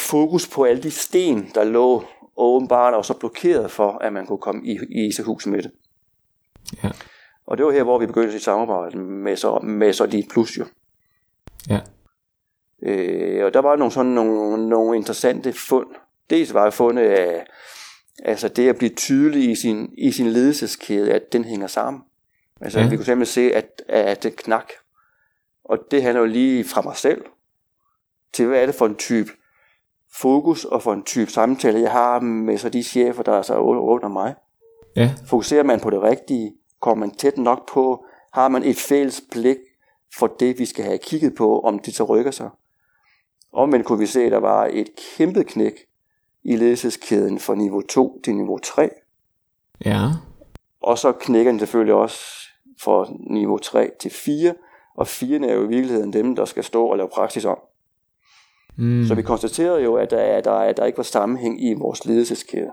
fokus 0.00 0.48
på 0.48 0.64
alle 0.64 0.82
de 0.82 0.90
sten, 0.90 1.50
der 1.54 1.64
lå 1.64 2.02
åbenbart 2.36 2.94
og 2.94 3.04
så 3.04 3.14
blokeret 3.14 3.70
for, 3.70 3.98
at 4.00 4.12
man 4.12 4.26
kunne 4.26 4.38
komme 4.38 4.66
i, 4.66 4.78
i 4.90 5.06
IC-hus 5.06 5.46
med 5.46 5.62
det. 5.62 5.70
Ja, 6.84 6.90
Og 7.52 7.58
det 7.58 7.66
var 7.66 7.72
her, 7.72 7.82
hvor 7.82 7.98
vi 7.98 8.06
begyndte 8.06 8.32
sit 8.32 8.42
samarbejde 8.42 8.98
med 8.98 9.36
så, 9.36 9.58
med 9.58 9.92
så 9.92 10.06
de 10.06 10.24
plus 10.30 10.58
jo. 10.58 10.64
ja, 11.68 11.80
Øh, 12.82 13.44
og 13.44 13.54
der 13.54 13.60
var 13.60 13.76
nogle 13.76 13.92
sådan 13.92 14.12
nogle, 14.12 14.68
nogle 14.68 14.96
interessante 14.96 15.52
fund. 15.52 15.86
Dels 16.30 16.54
var 16.54 16.70
fundet 16.70 17.02
af 17.02 17.46
altså 18.22 18.48
det 18.48 18.68
at 18.68 18.76
blive 18.76 18.94
tydelig 18.94 19.50
i 19.50 19.54
sin, 19.54 19.94
i 19.98 20.12
sin 20.12 20.26
ledelseskæde, 20.26 21.12
at 21.12 21.32
den 21.32 21.44
hænger 21.44 21.66
sammen. 21.66 22.02
Altså 22.60 22.80
ja. 22.80 22.88
vi 22.88 22.96
kunne 22.96 23.04
simpelthen 23.04 23.50
se, 23.50 23.54
at, 23.54 23.82
at 23.88 24.22
det 24.22 24.36
knak. 24.36 24.72
Og 25.64 25.78
det 25.90 26.02
handler 26.02 26.20
jo 26.20 26.26
lige 26.26 26.64
fra 26.64 26.82
mig 26.82 26.96
selv, 26.96 27.24
til 28.32 28.46
hvad 28.46 28.62
er 28.62 28.66
det 28.66 28.74
for 28.74 28.86
en 28.86 28.96
type 28.96 29.30
fokus 30.14 30.64
og 30.64 30.82
for 30.82 30.92
en 30.92 31.02
type 31.02 31.30
samtale, 31.30 31.80
jeg 31.80 31.92
har 31.92 32.20
med 32.20 32.58
så 32.58 32.68
de 32.68 32.82
chefer, 32.82 33.22
der 33.22 33.32
er 33.32 33.42
så 33.42 33.56
under 33.56 34.08
mig. 34.08 34.34
ja, 34.96 35.14
Fokuserer 35.26 35.62
man 35.62 35.80
på 35.80 35.90
det 35.90 36.02
rigtige? 36.02 36.54
Kommer 36.82 37.06
man 37.06 37.14
tæt 37.14 37.38
nok 37.38 37.72
på? 37.72 38.04
Har 38.32 38.48
man 38.48 38.62
et 38.62 38.76
fælles 38.76 39.22
blik 39.32 39.56
for 40.18 40.26
det, 40.26 40.58
vi 40.58 40.64
skal 40.64 40.84
have 40.84 40.98
kigget 40.98 41.34
på, 41.34 41.60
om 41.60 41.78
det 41.78 41.94
så 41.94 42.04
rykker 42.04 42.30
sig? 42.30 42.50
Omvendt 43.52 43.86
kunne 43.86 43.98
vi 43.98 44.06
se, 44.06 44.22
at 44.22 44.32
der 44.32 44.38
var 44.38 44.70
et 44.72 44.88
kæmpe 45.16 45.44
knæk 45.44 45.72
i 46.44 46.56
ledelseskæden 46.56 47.38
fra 47.38 47.54
niveau 47.54 47.80
2 47.80 48.20
til 48.24 48.34
niveau 48.34 48.58
3. 48.58 48.90
ja, 49.84 50.08
Og 50.82 50.98
så 50.98 51.12
knækker 51.12 51.52
den 51.52 51.58
selvfølgelig 51.58 51.94
også 51.94 52.18
fra 52.82 53.06
niveau 53.30 53.58
3 53.58 53.90
til 54.00 54.10
4. 54.10 54.54
Og 54.94 55.06
4 55.06 55.48
er 55.48 55.54
jo 55.54 55.64
i 55.64 55.68
virkeligheden 55.68 56.12
dem, 56.12 56.36
der 56.36 56.44
skal 56.44 56.64
stå 56.64 56.86
og 56.86 56.96
lave 56.96 57.08
praksis 57.14 57.44
om. 57.44 57.58
mm, 58.76 59.04
Så 59.04 59.14
vi 59.14 59.22
konstaterede 59.22 59.82
jo, 59.82 59.94
at 59.94 60.10
der, 60.10 60.18
er, 60.18 60.40
der, 60.40 60.60
er, 60.60 60.72
der 60.72 60.84
ikke 60.84 60.96
var 60.96 61.04
sammenhæng 61.04 61.64
i 61.64 61.74
vores 61.74 62.04
ledelseskæde. 62.04 62.70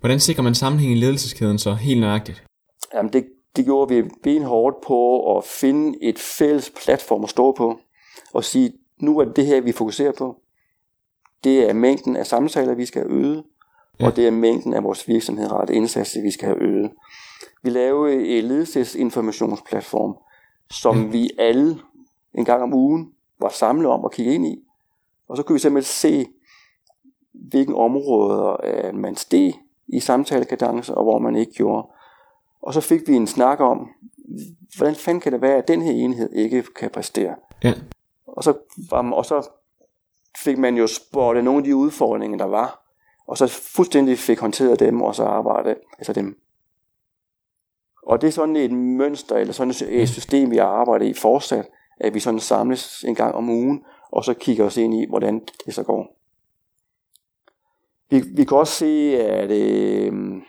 Hvordan 0.00 0.20
sikrer 0.20 0.42
man 0.42 0.54
sammenhæng 0.54 0.92
i 0.92 1.00
ledelseskæden 1.00 1.58
så 1.58 1.74
helt 1.74 2.00
nøjagtigt? 2.00 2.45
Jamen 2.94 3.12
det, 3.12 3.26
det 3.56 3.64
gjorde 3.64 3.94
vi 3.94 4.10
benhårdt 4.22 4.80
på 4.80 5.36
at 5.36 5.44
finde 5.44 5.98
et 6.02 6.18
fælles 6.18 6.70
platform 6.84 7.24
at 7.24 7.30
stå 7.30 7.52
på, 7.52 7.78
og 8.32 8.44
sige, 8.44 8.72
nu 9.00 9.18
er 9.18 9.24
det 9.24 9.46
her, 9.46 9.60
vi 9.60 9.72
fokuserer 9.72 10.12
på. 10.12 10.36
Det 11.44 11.70
er 11.70 11.72
mængden 11.72 12.16
af 12.16 12.26
samtaler, 12.26 12.74
vi 12.74 12.86
skal 12.86 13.02
have 13.02 13.12
øget, 13.12 13.44
Ja. 14.00 14.06
og 14.06 14.16
det 14.16 14.26
er 14.26 14.30
mængden 14.30 14.74
af 14.74 14.84
vores 14.84 15.08
virksomhedsrette 15.08 15.74
indsatser, 15.74 16.22
vi 16.22 16.30
skal 16.30 16.48
have 16.48 16.58
øget. 16.62 16.90
Vi 17.62 17.70
lavede 17.70 18.26
et 18.26 18.44
ledelsesinformationsplatform, 18.44 20.16
som 20.70 21.02
Ja. 21.02 21.08
vi 21.10 21.30
alle 21.38 21.76
en 22.34 22.44
gang 22.44 22.62
om 22.62 22.74
ugen 22.74 23.12
var 23.40 23.48
samlet 23.48 23.86
om 23.90 24.04
at 24.04 24.12
kigge 24.12 24.34
ind 24.34 24.46
i. 24.46 24.62
Og 25.28 25.36
så 25.36 25.42
kunne 25.42 25.54
vi 25.54 25.58
simpelthen 25.60 25.88
se, 25.90 26.26
hvilke 27.32 27.74
områder 27.74 28.56
øh, 28.64 28.94
man 28.94 29.16
steg 29.16 29.52
i 29.88 30.00
samtalekadence, 30.00 30.94
og 30.94 31.04
hvor 31.04 31.18
man 31.18 31.36
ikke 31.36 31.52
gjorde. 31.52 31.88
Og 32.66 32.74
så 32.74 32.80
fik 32.80 33.08
vi 33.08 33.14
en 33.14 33.26
snak 33.26 33.60
om, 33.60 33.88
hvordan 34.76 34.94
fanden 34.94 35.20
kan 35.20 35.32
det 35.32 35.42
være, 35.42 35.56
at 35.56 35.68
den 35.68 35.82
her 35.82 35.92
enhed 35.92 36.32
ikke 36.32 36.62
kan 36.62 36.90
præstere? 36.90 37.34
Ja, 37.64 37.74
Og 38.26 38.44
så, 38.44 38.54
og 38.92 39.24
så 39.24 39.48
fik 40.44 40.58
man 40.58 40.76
jo 40.76 40.86
spurgt 40.86 41.44
nogle 41.44 41.58
af 41.58 41.64
de 41.64 41.76
udfordringer, 41.76 42.38
der 42.38 42.44
var, 42.44 42.86
og 43.26 43.38
så 43.38 43.46
fuldstændig 43.46 44.18
fik 44.18 44.40
håndteret 44.40 44.80
dem, 44.80 45.02
og 45.02 45.14
så 45.14 45.24
arbejde 45.24 45.74
altså 45.98 46.12
dem. 46.12 46.40
Og 48.02 48.20
det 48.20 48.26
er 48.26 48.32
sådan 48.32 48.56
et 48.56 48.72
mønster, 48.72 49.36
eller 49.36 49.52
sådan 49.52 49.74
et 49.88 50.08
system, 50.08 50.50
vi 50.50 50.58
arbejder 50.58 51.06
i 51.06 51.14
fortsat, 51.14 51.68
at 52.00 52.14
vi 52.14 52.20
sådan 52.20 52.40
samles 52.40 53.04
en 53.04 53.14
gang 53.14 53.34
om 53.34 53.48
ugen, 53.48 53.84
og 54.10 54.24
så 54.24 54.34
kigger 54.34 54.64
os 54.64 54.76
ind 54.76 54.94
i, 54.94 55.06
hvordan 55.08 55.42
det 55.66 55.74
så 55.74 55.82
går. 55.82 56.16
Vi, 58.10 58.22
vi 58.36 58.44
kan 58.44 58.56
også 58.56 58.72
se, 58.72 59.20
at 59.20 59.50
øh, 59.50 60.42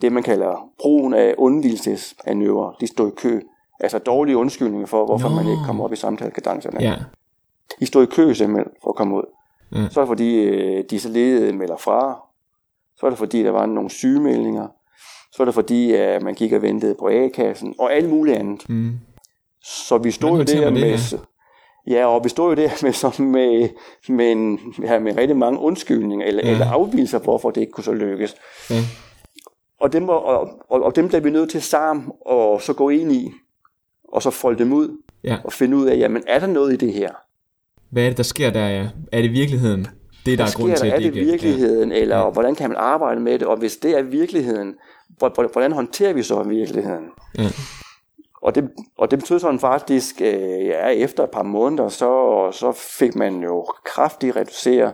det, 0.00 0.12
man 0.12 0.22
kalder 0.22 0.68
brugen 0.80 1.14
af 1.14 1.34
undvildelsesmanøvrer. 1.38 2.72
De 2.80 2.86
stod 2.86 3.08
i 3.08 3.14
kø. 3.16 3.40
Altså 3.80 3.98
dårlige 3.98 4.36
undskyldninger 4.36 4.86
for, 4.86 5.04
hvorfor 5.06 5.28
Nå. 5.28 5.34
man 5.34 5.46
ikke 5.48 5.62
kommer 5.66 5.84
op 5.84 5.92
i 5.92 5.96
samtalekadencerne. 5.96 6.80
Ja. 6.80 6.94
De 7.80 7.86
stod 7.86 8.02
i 8.02 8.06
kø 8.06 8.34
simpelthen 8.34 8.72
for 8.82 8.90
at 8.90 8.96
komme 8.96 9.16
ud. 9.16 9.22
Ja. 9.74 9.88
Så 9.90 10.00
er 10.00 10.04
det 10.04 10.08
fordi, 10.08 10.34
øh, 10.34 10.84
de 10.90 11.00
så 11.00 11.08
ledede 11.08 11.52
melder 11.52 11.76
fra. 11.76 12.20
Så 12.96 13.06
er 13.06 13.10
det 13.10 13.18
fordi, 13.18 13.42
der 13.42 13.50
var 13.50 13.66
nogle 13.66 13.90
sygemeldinger. 13.90 14.66
Så 15.32 15.42
er 15.42 15.44
det 15.44 15.54
fordi, 15.54 15.92
at 15.92 16.22
man 16.22 16.34
gik 16.34 16.52
og 16.52 16.62
ventede 16.62 16.94
på 16.98 17.08
A-kassen. 17.08 17.74
Og 17.78 17.94
alt 17.94 18.08
muligt 18.10 18.36
andet. 18.36 18.68
Mm. 18.68 18.92
Så 19.62 19.98
vi 19.98 20.10
stod 20.10 20.30
jo 20.30 20.42
der 20.42 20.64
man 20.70 20.74
det, 20.74 20.82
med... 21.12 21.18
Ja, 21.86 22.06
og 22.06 22.24
vi 22.24 22.28
stod 22.28 22.48
jo 22.48 22.62
der 22.62 22.70
med, 22.82 22.92
som 22.92 23.24
med, 23.24 23.68
med, 24.08 24.32
en, 24.32 24.60
ja, 24.82 24.98
med 24.98 25.16
rigtig 25.16 25.36
mange 25.36 25.60
undskyldninger, 25.60 26.26
eller, 26.26 26.42
Ja. 26.42 26.48
ja. 26.48 26.54
eller 26.54 26.70
afvielser, 26.72 27.18
hvorfor 27.18 27.50
det 27.50 27.60
ikke 27.60 27.72
kunne 27.72 27.84
så 27.84 27.92
lykkes. 27.92 28.36
Ja. 28.70 28.74
Og 29.80 29.92
dem, 29.92 30.08
og, 30.08 30.24
og, 30.24 30.82
og 30.82 30.96
dem 30.96 31.08
blev 31.08 31.24
vi 31.24 31.30
nødt 31.30 31.50
til 31.50 31.62
sammen 31.62 32.12
og 32.20 32.62
så 32.62 32.72
gå 32.72 32.88
ind 32.88 33.12
i, 33.12 33.32
og 34.12 34.22
så 34.22 34.30
folde 34.30 34.58
dem 34.58 34.72
ud, 34.72 35.02
ja. 35.24 35.36
og 35.44 35.52
finde 35.52 35.76
ud 35.76 35.86
af, 35.86 35.96
jamen 35.98 36.22
er 36.26 36.38
der 36.38 36.46
noget 36.46 36.72
i 36.72 36.76
det 36.76 36.92
her? 36.92 37.10
Hvad 37.90 38.02
er 38.04 38.08
det, 38.08 38.16
der 38.16 38.22
sker 38.22 38.50
der? 38.50 38.68
Ja? 38.68 38.88
Er 39.12 39.22
det 39.22 39.32
virkeligheden? 39.32 39.86
Det, 40.26 40.38
der 40.38 40.44
er 40.44 40.48
grunden 40.56 40.76
til, 40.76 40.86
at 40.86 40.92
Er 40.92 40.96
det 40.96 41.04
ikke... 41.04 41.20
virkeligheden, 41.20 41.92
eller 41.92 42.16
Ja. 42.18 42.30
hvordan 42.30 42.54
kan 42.54 42.70
man 42.70 42.76
arbejde 42.76 43.20
med 43.20 43.38
det? 43.38 43.42
Og 43.48 43.56
hvis 43.56 43.76
det 43.76 43.98
er 43.98 44.02
virkeligheden, 44.02 44.74
hvor- 45.18 45.28
hvor- 45.34 45.48
hvordan 45.52 45.72
håndterer 45.72 46.12
vi 46.12 46.22
så 46.22 46.42
virkeligheden? 46.42 47.04
Ja. 47.38 47.42
Ja. 47.42 47.48
Og 48.42 48.54
det, 48.54 48.70
og 48.98 49.10
det 49.10 49.18
betød 49.18 49.38
sådan 49.38 49.60
faktisk, 49.60 50.20
øh, 50.20 50.66
ja, 50.66 50.88
efter 50.88 51.24
et 51.24 51.30
par 51.30 51.42
måneder, 51.42 51.88
så, 51.88 52.48
så 52.52 52.72
fik 52.72 53.14
man 53.14 53.42
jo 53.42 53.66
kraftigt 53.84 54.36
reducere, 54.36 54.92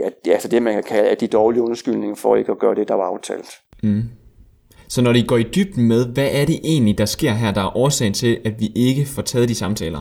ja, 0.00 0.08
det, 0.24 0.30
altså 0.32 0.48
det 0.48 0.62
man 0.62 0.74
kan 0.74 0.82
kalde 0.82 1.14
de 1.14 1.26
dårlige 1.26 1.62
undskyldninger 1.62 2.16
for 2.16 2.36
ikke 2.36 2.52
at 2.52 2.58
gøre 2.58 2.74
det, 2.74 2.88
der 2.88 2.94
var 2.94 3.04
aftalt. 3.04 3.48
Mm. 3.82 4.02
Så 4.88 5.02
når 5.02 5.12
de 5.12 5.22
går 5.22 5.36
i 5.36 5.42
dybden 5.42 5.88
med, 5.88 6.06
hvad 6.06 6.28
er 6.32 6.44
det 6.44 6.60
egentlig, 6.64 6.98
der 6.98 7.04
sker 7.04 7.32
her, 7.32 7.52
der 7.52 7.60
er 7.60 7.76
årsagen 7.76 8.12
til, 8.12 8.38
at 8.44 8.60
vi 8.60 8.72
ikke 8.74 9.06
får 9.06 9.22
taget 9.22 9.48
de 9.48 9.54
samtaler, 9.54 10.00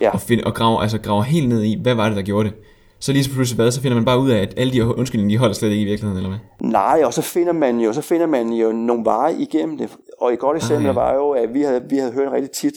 Ja, 0.00 0.10
og, 0.10 0.20
find, 0.20 0.40
og 0.40 0.54
graver, 0.54 0.80
altså 0.80 0.98
graver 0.98 1.22
helt 1.22 1.48
ned 1.48 1.62
i, 1.62 1.78
hvad 1.82 1.94
var 1.94 2.08
det, 2.08 2.16
der 2.16 2.22
gjorde 2.22 2.48
det? 2.48 2.56
Så 3.00 3.12
lige 3.12 3.24
så 3.24 3.30
pludselig 3.30 3.56
hvad, 3.56 3.70
så 3.70 3.82
finder 3.82 3.94
man 3.94 4.04
bare 4.04 4.20
ud 4.20 4.30
af, 4.30 4.38
at 4.42 4.54
alle 4.56 4.72
de 4.72 4.84
undskyldninger, 4.84 5.34
de 5.34 5.38
holder 5.38 5.54
slet 5.54 5.70
ikke 5.70 5.82
i 5.82 5.84
virkeligheden, 5.84 6.16
eller 6.16 6.38
hvad? 6.38 6.70
nej, 6.70 7.02
og 7.04 7.14
så 7.14 7.22
finder 7.22 7.52
man 7.52 7.80
jo, 7.80 7.92
så 7.92 8.00
finder 8.02 8.26
man 8.26 8.48
jo 8.48 8.72
nogle 8.72 9.04
veje 9.04 9.34
igennem 9.34 9.78
det. 9.78 9.96
Og 10.20 10.32
et 10.32 10.38
godt 10.38 10.56
eksempel 10.56 10.86
ja. 10.86 10.92
var 10.92 11.14
jo, 11.14 11.30
at 11.30 11.54
vi 11.54 11.62
havde, 11.62 11.82
vi 11.90 11.96
havde 11.96 12.12
hørt 12.12 12.32
rigtig 12.32 12.50
tit, 12.50 12.74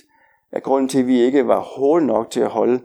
at 0.51 0.63
grunden 0.63 0.89
til, 0.89 0.99
at 0.99 1.07
vi 1.07 1.19
ikke 1.19 1.47
var 1.47 1.67
hurtige 1.77 2.07
nok 2.07 2.31
til 2.31 2.39
at 2.39 2.49
holde 2.49 2.79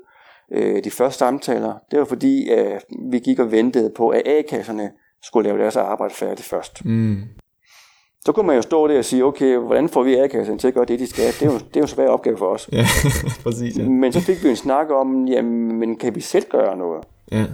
øh, 0.53 0.85
de 0.85 0.91
første 0.91 1.19
samtaler, 1.19 1.75
det 1.91 1.99
var 1.99 2.05
fordi, 2.05 2.49
at 2.49 2.85
vi 3.11 3.19
gik 3.19 3.39
og 3.39 3.53
ventede 3.53 3.93
på, 3.97 4.09
at 4.09 4.23
A-kasserne 4.27 4.91
skulle 5.23 5.49
lave 5.49 5.63
deres 5.63 5.77
arbejde 5.77 6.15
færdigt 6.15 6.49
først. 6.49 6.85
Mm. 6.85 7.23
Så 8.26 8.33
kunne 8.33 8.47
man 8.47 8.56
jo 8.56 8.62
stå 8.62 8.88
der 8.88 8.99
og 8.99 9.04
sige, 9.04 9.25
okay, 9.25 9.56
hvordan 9.56 9.88
får 9.88 10.02
vi 10.02 10.16
A-kasserne 10.16 10.59
til 10.59 10.68
at 10.68 10.75
gøre 10.75 10.85
det, 10.85 11.00
de 11.00 11.06
skal? 11.06 11.26
Det 11.26 11.42
er 11.42 11.47
jo, 11.47 11.52
det 11.52 11.76
er 11.76 11.80
jo 11.80 11.83
en 11.83 11.88
svær 11.88 12.09
opgave 12.09 12.38
for 12.38 12.47
os. 12.47 12.68
Ja, 12.73 12.87
præcis, 13.45 13.78
ja. 13.78 13.88
Men 13.88 14.12
så 14.12 14.21
fik 14.21 14.45
vi 14.45 14.49
en 14.49 14.56
snak 14.56 14.90
om, 14.90 15.28
jamen, 15.28 15.78
men 15.78 15.97
kan 15.97 16.14
vi 16.14 16.21
selv 16.21 16.45
gøre 16.49 16.76
noget? 16.76 17.04
ja. 17.33 17.45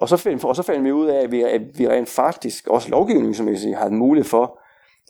Og 0.00 0.08
så 0.08 0.16
fandt, 0.16 0.44
og 0.44 0.56
så 0.56 0.62
fandt 0.62 0.84
vi 0.84 0.92
ud 0.92 1.06
af, 1.06 1.22
at 1.22 1.32
vi, 1.32 1.42
at 1.42 1.78
vi 1.78 1.88
rent 1.88 2.08
faktisk, 2.08 2.66
også 2.66 2.90
lovgivning, 2.90 3.36
som 3.36 3.48
jeg 3.48 3.58
siger, 3.58 3.76
havde 3.76 3.94
mulighed 3.94 4.28
for, 4.28 4.60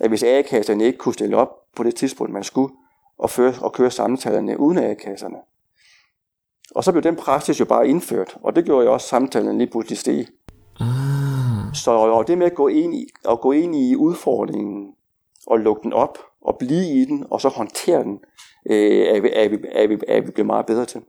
at 0.00 0.08
hvis 0.08 0.22
A-kasserne 0.22 0.84
ikke 0.84 0.98
kunne 0.98 1.14
stille 1.14 1.36
op 1.36 1.48
på 1.76 1.82
det 1.82 1.94
tidspunkt, 1.94 2.32
man 2.32 2.44
skulle, 2.44 2.74
og, 3.18 3.30
føre, 3.30 3.54
og 3.60 3.72
køre 3.72 3.90
samtalerne 3.90 4.60
uden 4.60 4.78
A-kasserne. 4.78 5.36
Og 6.74 6.84
så 6.84 6.92
blev 6.92 7.02
den 7.02 7.16
praksis 7.16 7.60
jo 7.60 7.64
bare 7.64 7.88
indført, 7.88 8.36
og 8.42 8.56
det 8.56 8.64
gjorde 8.64 8.86
jo 8.86 8.92
også 8.92 9.08
samtalen 9.08 9.58
lige 9.58 9.70
pludselig 9.70 9.98
stige. 9.98 10.26
Ah. 10.80 10.86
Så 11.74 11.90
og 11.90 12.28
det 12.28 12.38
med 12.38 12.46
at 12.46 12.54
gå 12.54 12.68
ind 12.68 12.94
i, 12.94 13.06
at 13.30 13.40
gå 13.40 13.52
ind 13.52 13.76
i 13.76 13.96
udfordringen 13.96 14.94
og 15.50 15.58
lukke 15.58 15.82
den 15.82 15.92
op 15.92 16.18
og 16.42 16.56
blive 16.58 17.00
i 17.00 17.04
den 17.04 17.24
og 17.30 17.40
så 17.40 17.48
håndtere 17.48 18.02
den, 18.02 18.18
øh, 18.70 19.16
er, 19.16 19.20
vi, 19.20 19.30
er, 19.32 19.48
vi, 19.48 19.56
er, 19.72 19.88
vi, 19.88 19.96
er 20.08 20.20
vi 20.20 20.30
blevet 20.30 20.46
meget 20.46 20.66
bedre 20.66 20.84
til. 20.84 21.00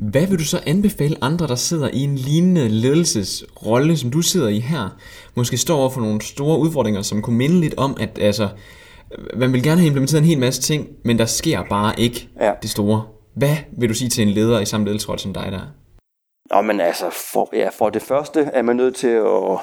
Hvad 0.00 0.26
vil 0.26 0.38
du 0.38 0.44
så 0.44 0.60
anbefale 0.66 1.16
andre, 1.20 1.46
der 1.46 1.54
sidder 1.54 1.88
i 1.92 2.00
en 2.00 2.14
lignende 2.14 2.68
ledelsesrolle, 2.68 3.96
som 3.96 4.10
du 4.10 4.22
sidder 4.22 4.48
i 4.48 4.58
her? 4.58 4.88
Måske 5.34 5.56
står 5.56 5.78
over 5.78 5.90
for 5.90 6.00
nogle 6.00 6.20
store 6.20 6.58
udfordringer, 6.58 7.02
som 7.02 7.22
kunne 7.22 7.36
minde 7.36 7.60
lidt 7.60 7.74
om, 7.76 7.96
at 8.00 8.18
altså, 8.18 8.48
man 9.36 9.52
vil 9.52 9.62
gerne 9.62 9.80
have 9.80 9.86
implementeret 9.86 10.20
en 10.20 10.28
hel 10.28 10.38
masse 10.38 10.62
ting, 10.62 10.88
men 11.04 11.18
der 11.18 11.24
sker 11.26 11.64
bare 11.70 12.00
ikke 12.00 12.28
Ja. 12.40 12.52
det 12.62 12.70
store. 12.70 13.02
Hvad 13.36 13.56
vil 13.78 13.88
du 13.88 13.94
sige 13.94 14.08
til 14.08 14.22
en 14.22 14.28
leder 14.28 14.60
i 14.60 14.64
samme 14.64 14.86
ledelsesrolle 14.86 15.20
som 15.20 15.32
dig 15.34 15.48
der? 15.52 15.60
Nå, 16.54 16.62
men 16.62 16.80
altså, 16.80 17.10
for, 17.32 17.48
ja, 17.52 17.68
for 17.68 17.90
det 17.90 18.02
første 18.02 18.40
er 18.40 18.62
man 18.62 18.76
nødt 18.76 18.96
til 18.96 19.08
at, 19.08 19.58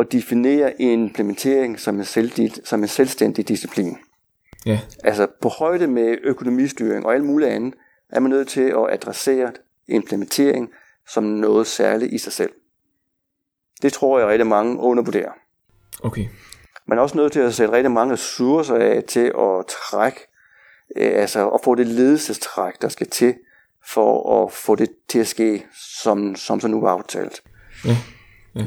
at 0.00 0.12
definere 0.12 0.80
en 0.80 1.02
implementering 1.02 1.80
som 1.80 1.98
en, 1.98 2.04
selvdid, 2.04 2.50
som 2.64 2.82
en 2.82 2.88
selvstændig 2.88 3.48
disciplin. 3.48 3.96
Ja, 4.66 4.80
Altså 5.04 5.26
på 5.40 5.48
højde 5.48 5.86
med 5.86 6.18
økonomistyring 6.24 7.06
og 7.06 7.14
alt 7.14 7.24
muligt 7.24 7.50
andet, 7.50 7.74
er 8.10 8.20
man 8.20 8.30
nødt 8.30 8.48
til 8.48 8.60
at 8.60 8.86
adressere 8.92 9.52
implementering 9.88 10.70
som 11.08 11.24
noget 11.24 11.66
særligt 11.66 12.12
i 12.12 12.18
sig 12.18 12.32
selv. 12.32 12.50
Det 13.82 13.92
tror 13.92 14.18
jeg 14.18 14.28
rigtig 14.28 14.46
mange 14.46 14.78
undervurderer. 14.78 15.32
okay. 16.02 16.26
Man 16.88 16.98
er 16.98 17.02
også 17.02 17.16
nødt 17.16 17.32
til 17.32 17.40
at 17.40 17.54
sætte 17.54 17.72
rigtig 17.72 17.90
mange 17.90 18.12
ressourcer 18.12 18.74
af 18.74 19.02
til 19.08 19.32
at 19.38 19.64
trække, 19.90 20.18
øh, 20.96 21.20
altså 21.20 21.48
at 21.48 21.60
få 21.64 21.74
det 21.74 21.86
ledelsestræk, 21.86 22.82
der 22.82 22.88
skal 22.88 23.06
til, 23.06 23.34
for 23.92 24.42
at 24.44 24.52
få 24.52 24.74
det 24.74 24.90
til 25.08 25.18
at 25.18 25.26
ske, 25.26 25.66
som, 26.02 26.34
som 26.36 26.60
så 26.60 26.68
nu 26.68 26.80
var 26.80 26.90
aftalt. 26.90 27.42
Ja, 27.84 27.96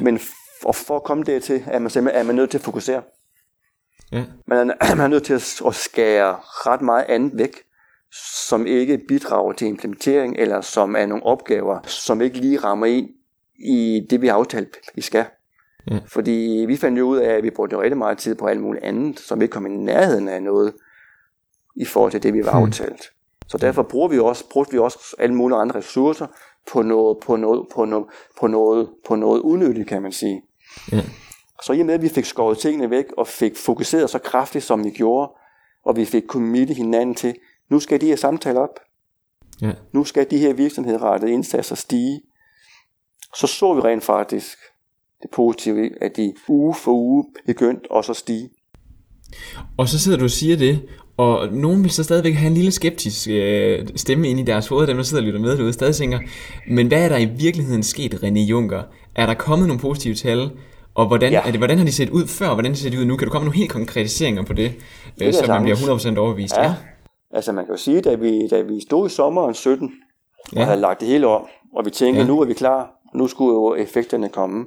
Men 0.02 0.18
f- 0.18 0.39
og 0.66 0.76
for 0.76 0.96
at 0.96 1.04
komme 1.04 1.24
dertil, 1.24 1.64
er 1.68 1.80
man 1.80 1.90
simpelthen 1.90 2.22
er 2.22 2.26
man 2.28 2.36
nødt 2.36 2.50
til 2.50 2.58
at 2.58 2.64
fokusere. 2.64 3.02
ja, 4.12 4.24
Man 4.48 4.70
er, 4.70 4.76
man 4.96 5.00
er 5.00 5.08
nødt 5.08 5.24
til 5.24 5.34
at, 5.34 5.62
at 5.68 5.76
skære 5.76 6.36
ret 6.42 6.82
meget 6.82 7.06
andet 7.10 7.32
væk, 7.38 7.56
som 8.48 8.66
ikke 8.66 8.98
bidrager 9.08 9.54
til 9.54 9.68
implementering, 9.68 10.36
eller 10.38 10.62
som 10.62 10.96
er 10.96 11.06
nogle 11.06 11.26
opgaver, 11.26 11.80
som 11.86 12.22
ikke 12.22 12.38
lige 12.38 12.58
rammer 12.58 12.86
ind 12.86 13.10
i 13.60 14.08
det, 14.10 14.22
vi 14.22 14.28
har 14.28 14.36
aftalt, 14.36 14.78
vi 14.96 15.02
skal. 15.02 15.26
Ja. 15.92 16.00
Fordi 16.08 16.66
vi 16.68 16.78
fandt 16.78 17.00
jo 17.00 17.06
ud 17.08 17.18
af, 17.18 17.34
at 17.34 17.44
vi 17.44 17.50
brugte 17.50 17.78
rigtig 17.78 17.98
meget 17.98 18.18
tid 18.18 18.36
på 18.36 18.46
alt 18.48 18.62
muligt 18.62 18.84
andet, 18.84 19.20
som 19.20 19.42
ikke 19.42 19.52
kom 19.52 19.66
i 19.66 19.70
nærheden 19.70 20.28
af 20.28 20.44
noget 20.44 20.74
i 21.76 21.86
forhold 21.86 22.12
til 22.12 22.24
det, 22.24 22.34
vi 22.34 22.46
var 22.46 22.52
Hmm. 22.58 22.64
aftalt. 22.68 23.12
Så 23.48 23.58
derfor 23.58 23.84
bruger 23.84 24.08
vi 24.08 24.20
også, 24.20 24.50
brugte 24.50 24.72
vi 24.72 24.78
også 24.80 25.16
alle 25.20 25.36
mulige 25.36 25.58
andre 25.58 25.76
ressourcer 25.76 26.28
på 26.72 26.82
noget, 26.82 27.18
på 27.24 27.36
noget, 27.36 27.68
på 27.76 27.86
noget, 27.86 28.06
på 28.40 28.48
noget, 28.48 28.90
på 29.08 29.16
noget 29.16 29.42
unødigt, 29.42 29.88
kan 29.88 30.02
man 30.02 30.12
sige. 30.12 30.42
Så 31.64 31.74
i 31.74 31.80
og 31.80 31.86
med, 31.86 31.94
at 31.94 32.02
vi 32.02 32.10
fik 32.10 32.26
skåret 32.26 32.58
tingene 32.58 32.90
væk, 32.90 33.06
og 33.18 33.28
fik 33.28 33.58
fokuseret 33.58 34.10
så 34.10 34.20
kraftigt, 34.20 34.64
som 34.64 34.84
vi 34.84 34.90
gjorde, 34.90 35.32
og 35.86 35.96
vi 35.96 36.06
fik 36.06 36.24
committet 36.28 36.78
hinanden 36.78 37.16
til, 37.16 37.36
nu 37.70 37.80
skal 37.80 38.02
de 38.02 38.06
her 38.06 38.16
samtaler 38.16 38.62
op, 38.62 38.80
ja, 39.62 39.72
nu 39.94 40.04
skal 40.04 40.32
de 40.32 40.38
her 40.38 40.54
virksomhedsrettede 40.54 41.32
indsatser 41.32 41.76
stige, 41.76 42.22
så 43.36 43.48
så 43.48 43.74
vi 43.74 43.82
rent 43.82 44.04
faktisk 44.04 44.58
det 45.22 45.30
positive 45.32 46.04
at 46.04 46.16
de 46.16 46.34
uge 46.48 46.76
for 46.76 46.92
uge 46.92 47.26
begyndte 47.46 47.92
også 47.92 48.12
at 48.12 48.16
stige. 48.16 48.50
Og 49.78 49.88
så 49.88 50.00
sidder 50.00 50.18
du 50.18 50.24
og 50.24 50.32
siger 50.32 50.58
det, 50.58 50.90
og 51.20 51.48
nogen 51.54 51.84
vil 51.84 51.92
så 51.92 52.04
stadigvæk 52.04 52.34
have 52.34 52.48
en 52.48 52.54
lille 52.54 52.72
skeptisk 52.72 53.28
øh, 53.32 53.88
stemme 53.96 54.30
ind 54.30 54.40
i 54.40 54.44
deres 54.44 54.68
hoved, 54.68 54.88
dem 54.88 54.96
der 54.96 55.04
sidder 55.04 55.24
og 55.24 55.26
lytter 55.26 55.40
med 55.40 55.58
derude, 55.58 55.74
stadig 55.74 55.96
tænker, 55.96 56.20
men 56.68 56.88
hvad 56.88 57.04
er 57.04 57.10
der 57.10 57.18
i 57.18 57.26
virkeligheden 57.26 57.84
sket, 57.84 58.14
René 58.14 58.40
Juncker? 58.40 58.84
Er 59.16 59.26
der 59.26 59.34
kommet 59.34 59.68
nogle 59.68 59.82
positive 59.82 60.16
tal? 60.16 60.50
Og 60.96 61.08
hvordan, 61.08 61.32
ja. 61.32 61.38
Ja. 61.40 61.48
er 61.48 61.52
det, 61.52 61.60
hvordan 61.60 61.78
har 61.78 61.86
de 61.86 61.92
set 61.92 62.10
ud 62.10 62.28
før, 62.28 62.48
og 62.48 62.54
hvordan 62.56 62.76
ser 62.76 62.90
de 62.90 63.00
ud 63.00 63.06
nu? 63.06 63.18
Kan 63.18 63.28
du 63.28 63.32
komme 63.32 63.44
med 63.44 63.50
nogle 63.50 63.58
helt 63.58 63.72
konkretiseringer 63.72 64.44
på 64.44 64.54
det, 64.54 64.72
øh, 65.22 65.26
jeg 65.26 65.34
så 65.34 65.46
man 65.48 65.64
bliver 65.64 65.76
sagtens. 65.76 66.06
100% 66.06 66.20
overbevist? 66.20 66.58
Ja, 66.58 66.74
altså 67.34 67.52
man 67.52 67.66
kan 67.66 67.74
jo 67.74 67.78
sige, 67.78 68.02
da 68.02 68.16
vi, 68.16 68.48
da 68.48 68.62
vi 68.62 68.82
stod 68.82 69.10
i 69.10 69.14
sommeren 69.14 69.54
17, 69.54 69.92
Ja. 70.56 70.60
og 70.60 70.66
havde 70.66 70.80
lagt 70.82 71.00
det 71.00 71.08
hele 71.08 71.28
om, 71.28 71.42
og 71.76 71.86
vi 71.86 71.90
tænkte, 71.90 72.20
Ja. 72.20 72.26
ja. 72.26 72.28
nu 72.28 72.42
er 72.42 72.46
vi 72.46 72.54
klar, 72.54 72.92
nu 73.16 73.28
skulle 73.28 73.54
jo 73.54 73.76
effekterne 73.76 74.30
komme. 74.30 74.66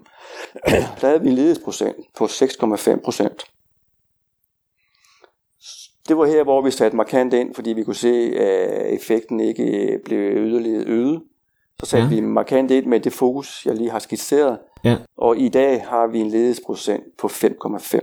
der 1.00 1.06
havde 1.06 1.22
vi 1.22 1.28
en 1.28 1.34
ledighedsprocent 1.34 1.96
på 2.18 2.24
6,5 2.24 3.00
procent. 3.04 3.42
Det 6.08 6.16
var 6.16 6.26
her, 6.26 6.44
hvor 6.44 6.62
vi 6.62 6.70
satte 6.70 6.96
markant 6.96 7.34
ind, 7.34 7.54
fordi 7.54 7.72
vi 7.72 7.84
kunne 7.84 7.94
se, 7.96 8.38
at 8.38 8.94
effekten 8.94 9.40
ikke 9.40 10.00
blev 10.04 10.36
yderligere 10.36 10.84
øget. 10.86 11.22
Så 11.80 11.86
satte 11.86 12.08
Ja. 12.08 12.14
vi 12.14 12.20
markant 12.20 12.70
ind 12.70 12.86
med 12.86 13.00
det 13.00 13.12
fokus, 13.12 13.66
jeg 13.66 13.74
lige 13.74 13.90
har 13.90 13.98
skitseret. 13.98 14.58
Ja. 14.84 14.96
Og 15.16 15.38
i 15.38 15.48
dag 15.48 15.84
har 15.88 16.06
vi 16.06 16.20
en 16.20 16.28
ledighedsprocent 16.28 17.04
på 17.18 17.28
5,5. 17.28 18.00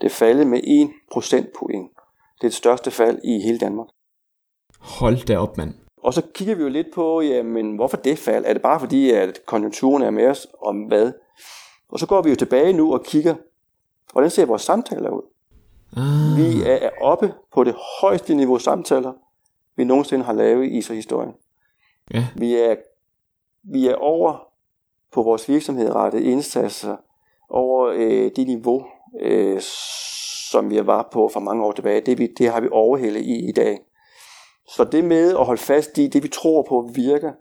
Det 0.00 0.06
er 0.06 0.10
faldet 0.14 0.46
med 0.46 0.60
1 0.64 0.90
procentpoint. 1.12 1.90
Det 2.34 2.44
er 2.44 2.48
det 2.48 2.54
største 2.54 2.90
fald 2.90 3.18
i 3.24 3.40
hele 3.40 3.58
Danmark. 3.58 3.86
Hold 4.80 5.26
da 5.26 5.38
op, 5.38 5.56
mand. 5.56 5.74
Og 6.02 6.14
så 6.14 6.22
kigger 6.34 6.54
vi 6.54 6.62
jo 6.62 6.68
lidt 6.68 6.86
på, 6.94 7.20
jamen, 7.20 7.76
hvorfor 7.76 7.96
det 7.96 8.18
fald? 8.18 8.44
Er 8.46 8.52
det 8.52 8.62
bare 8.62 8.80
fordi, 8.80 9.10
at 9.10 9.40
konjunkturen 9.46 10.02
er 10.02 10.10
med 10.10 10.26
os 10.26 10.46
om 10.62 10.76
hvad? 10.76 11.12
Og 11.88 11.98
så 11.98 12.06
går 12.06 12.22
vi 12.22 12.30
jo 12.30 12.36
tilbage 12.36 12.72
nu 12.72 12.92
og 12.92 13.04
kigger, 13.04 13.34
hvordan 14.12 14.30
ser 14.30 14.46
vores 14.46 14.62
samtaler 14.62 15.10
ud? 15.10 15.22
Ah, 15.96 16.36
Vi 16.36 16.62
er 16.62 16.90
oppe 17.00 17.34
på 17.54 17.64
det 17.64 17.74
højeste 18.00 18.34
niveau 18.34 18.58
samtaler, 18.58 19.12
vi 19.76 19.84
nogensinde 19.84 20.24
har 20.24 20.32
lavet 20.32 20.64
i 20.64 20.78
ISO-historien. 20.78 21.32
ja, 22.14 22.26
Vi 22.36 22.54
er, 22.54 22.76
vi 23.62 23.88
er 23.88 23.94
over 23.94 24.48
på 25.12 25.22
vores 25.22 25.48
virksomhedsrettede 25.48 26.24
indsatser, 26.24 26.96
over 27.48 27.88
øh, 27.88 28.30
det 28.36 28.46
niveau, 28.46 28.86
øh, 29.20 29.60
som 30.50 30.70
vi 30.70 30.86
var 30.86 31.08
på 31.12 31.28
for 31.32 31.40
mange 31.40 31.64
år 31.64 31.72
tilbage, 31.72 32.00
det, 32.00 32.18
vi, 32.18 32.26
det 32.38 32.50
har 32.50 32.60
vi 32.60 32.68
overhældet 32.72 33.20
i 33.20 33.48
i 33.48 33.52
dag. 33.52 33.78
Så 34.68 34.84
det 34.84 35.04
med 35.04 35.30
at 35.30 35.44
holde 35.44 35.62
fast 35.62 35.98
i 35.98 36.06
det, 36.06 36.22
vi 36.22 36.28
tror 36.28 36.62
på 36.62 36.90
virker, 36.94 37.32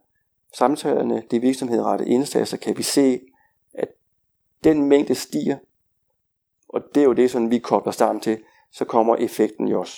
samtalerne, 0.57 1.24
det 1.31 1.41
virksomhedsrettede 1.41 2.10
indsatser, 2.10 2.57
kan 2.57 2.77
vi 2.77 2.83
se, 2.83 3.19
at 3.74 3.88
den 4.63 4.83
mængde 4.83 5.15
stiger, 5.15 5.57
og 6.74 6.82
det 6.96 7.01
er 7.01 7.06
jo 7.06 7.13
det, 7.13 7.32
som 7.32 7.51
vi 7.51 7.58
kobler 7.58 7.92
sammen 7.92 8.22
til, 8.22 8.38
så 8.72 8.86
kommer 8.86 9.15
effekten 9.15 9.68
jo 9.68 9.80
også. 9.80 9.98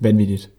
Vanvittigt. 0.00 0.50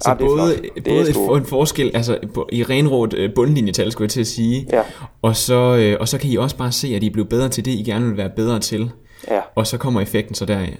Så 0.00 0.10
ja, 0.10 0.14
både, 0.14 0.62
både 0.84 1.10
et, 1.10 1.36
en 1.36 1.46
forskel 1.46 1.90
altså, 1.94 2.18
i 2.52 2.62
renrådt 2.62 3.14
øh, 3.14 3.34
bundlinjetal, 3.34 3.92
skulle 3.92 4.06
jeg 4.06 4.10
til 4.10 4.20
at 4.20 4.26
sige, 4.26 4.66
ja. 4.72 4.82
og, 5.22 5.36
så, 5.36 5.76
øh, 5.76 5.96
og 6.00 6.08
så 6.08 6.18
kan 6.18 6.30
I 6.30 6.36
også 6.36 6.56
bare 6.56 6.72
se, 6.72 6.88
at 6.94 7.02
I 7.02 7.06
er 7.06 7.10
blevet 7.10 7.28
bedre 7.28 7.48
til 7.48 7.64
det, 7.64 7.70
I 7.70 7.82
gerne 7.82 8.06
vil 8.06 8.16
være 8.16 8.30
bedre 8.36 8.60
til. 8.60 8.90
Ja. 9.30 9.40
Og 9.54 9.66
så 9.66 9.78
kommer 9.78 10.00
effekten 10.00 10.34
så 10.34 10.44
deraf. 10.44 10.78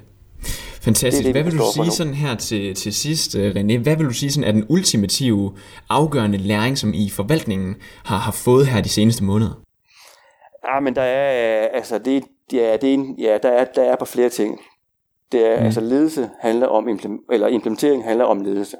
Fantastisk. 0.80 1.26
Det 1.26 1.34
det, 1.34 1.42
hvad 1.42 1.50
vil 1.50 1.60
du 1.60 1.64
sige 1.74 1.90
sådan 1.90 2.14
her 2.14 2.34
til, 2.34 2.74
til 2.74 2.94
sidst, 2.94 3.36
øh, 3.36 3.56
René? 3.56 3.78
Hvad 3.78 3.96
vil 3.96 4.06
du 4.06 4.12
sige 4.12 4.32
sådan 4.32 4.48
er 4.48 4.52
den 4.52 4.66
ultimative, 4.68 5.52
afgørende 5.88 6.38
læring, 6.38 6.78
som 6.78 6.94
I 6.94 7.10
forvaltningen 7.10 7.76
har, 8.04 8.16
har 8.16 8.32
fået 8.32 8.66
her 8.66 8.80
de 8.80 8.88
seneste 8.88 9.24
måneder? 9.24 9.62
Ja, 10.74 10.80
men 10.80 10.96
der 10.96 11.02
er, 11.02 11.68
altså, 11.74 11.98
det, 11.98 12.24
ja, 12.52 12.76
det 12.76 12.90
er, 12.90 12.94
en, 12.94 13.14
ja, 13.18 13.38
der 13.42 13.48
er, 13.48 13.64
der 13.64 13.82
er 13.82 13.96
på 13.96 14.04
flere 14.04 14.28
ting. 14.28 14.60
Det 15.32 15.46
er, 15.46 15.58
mm. 15.58 15.64
altså 15.64 15.80
ledelse 15.80 16.30
handler 16.40 16.66
om, 16.66 16.88
eller 17.32 17.48
implementering 17.48 18.04
handler 18.04 18.24
om 18.24 18.40
ledelse. 18.40 18.76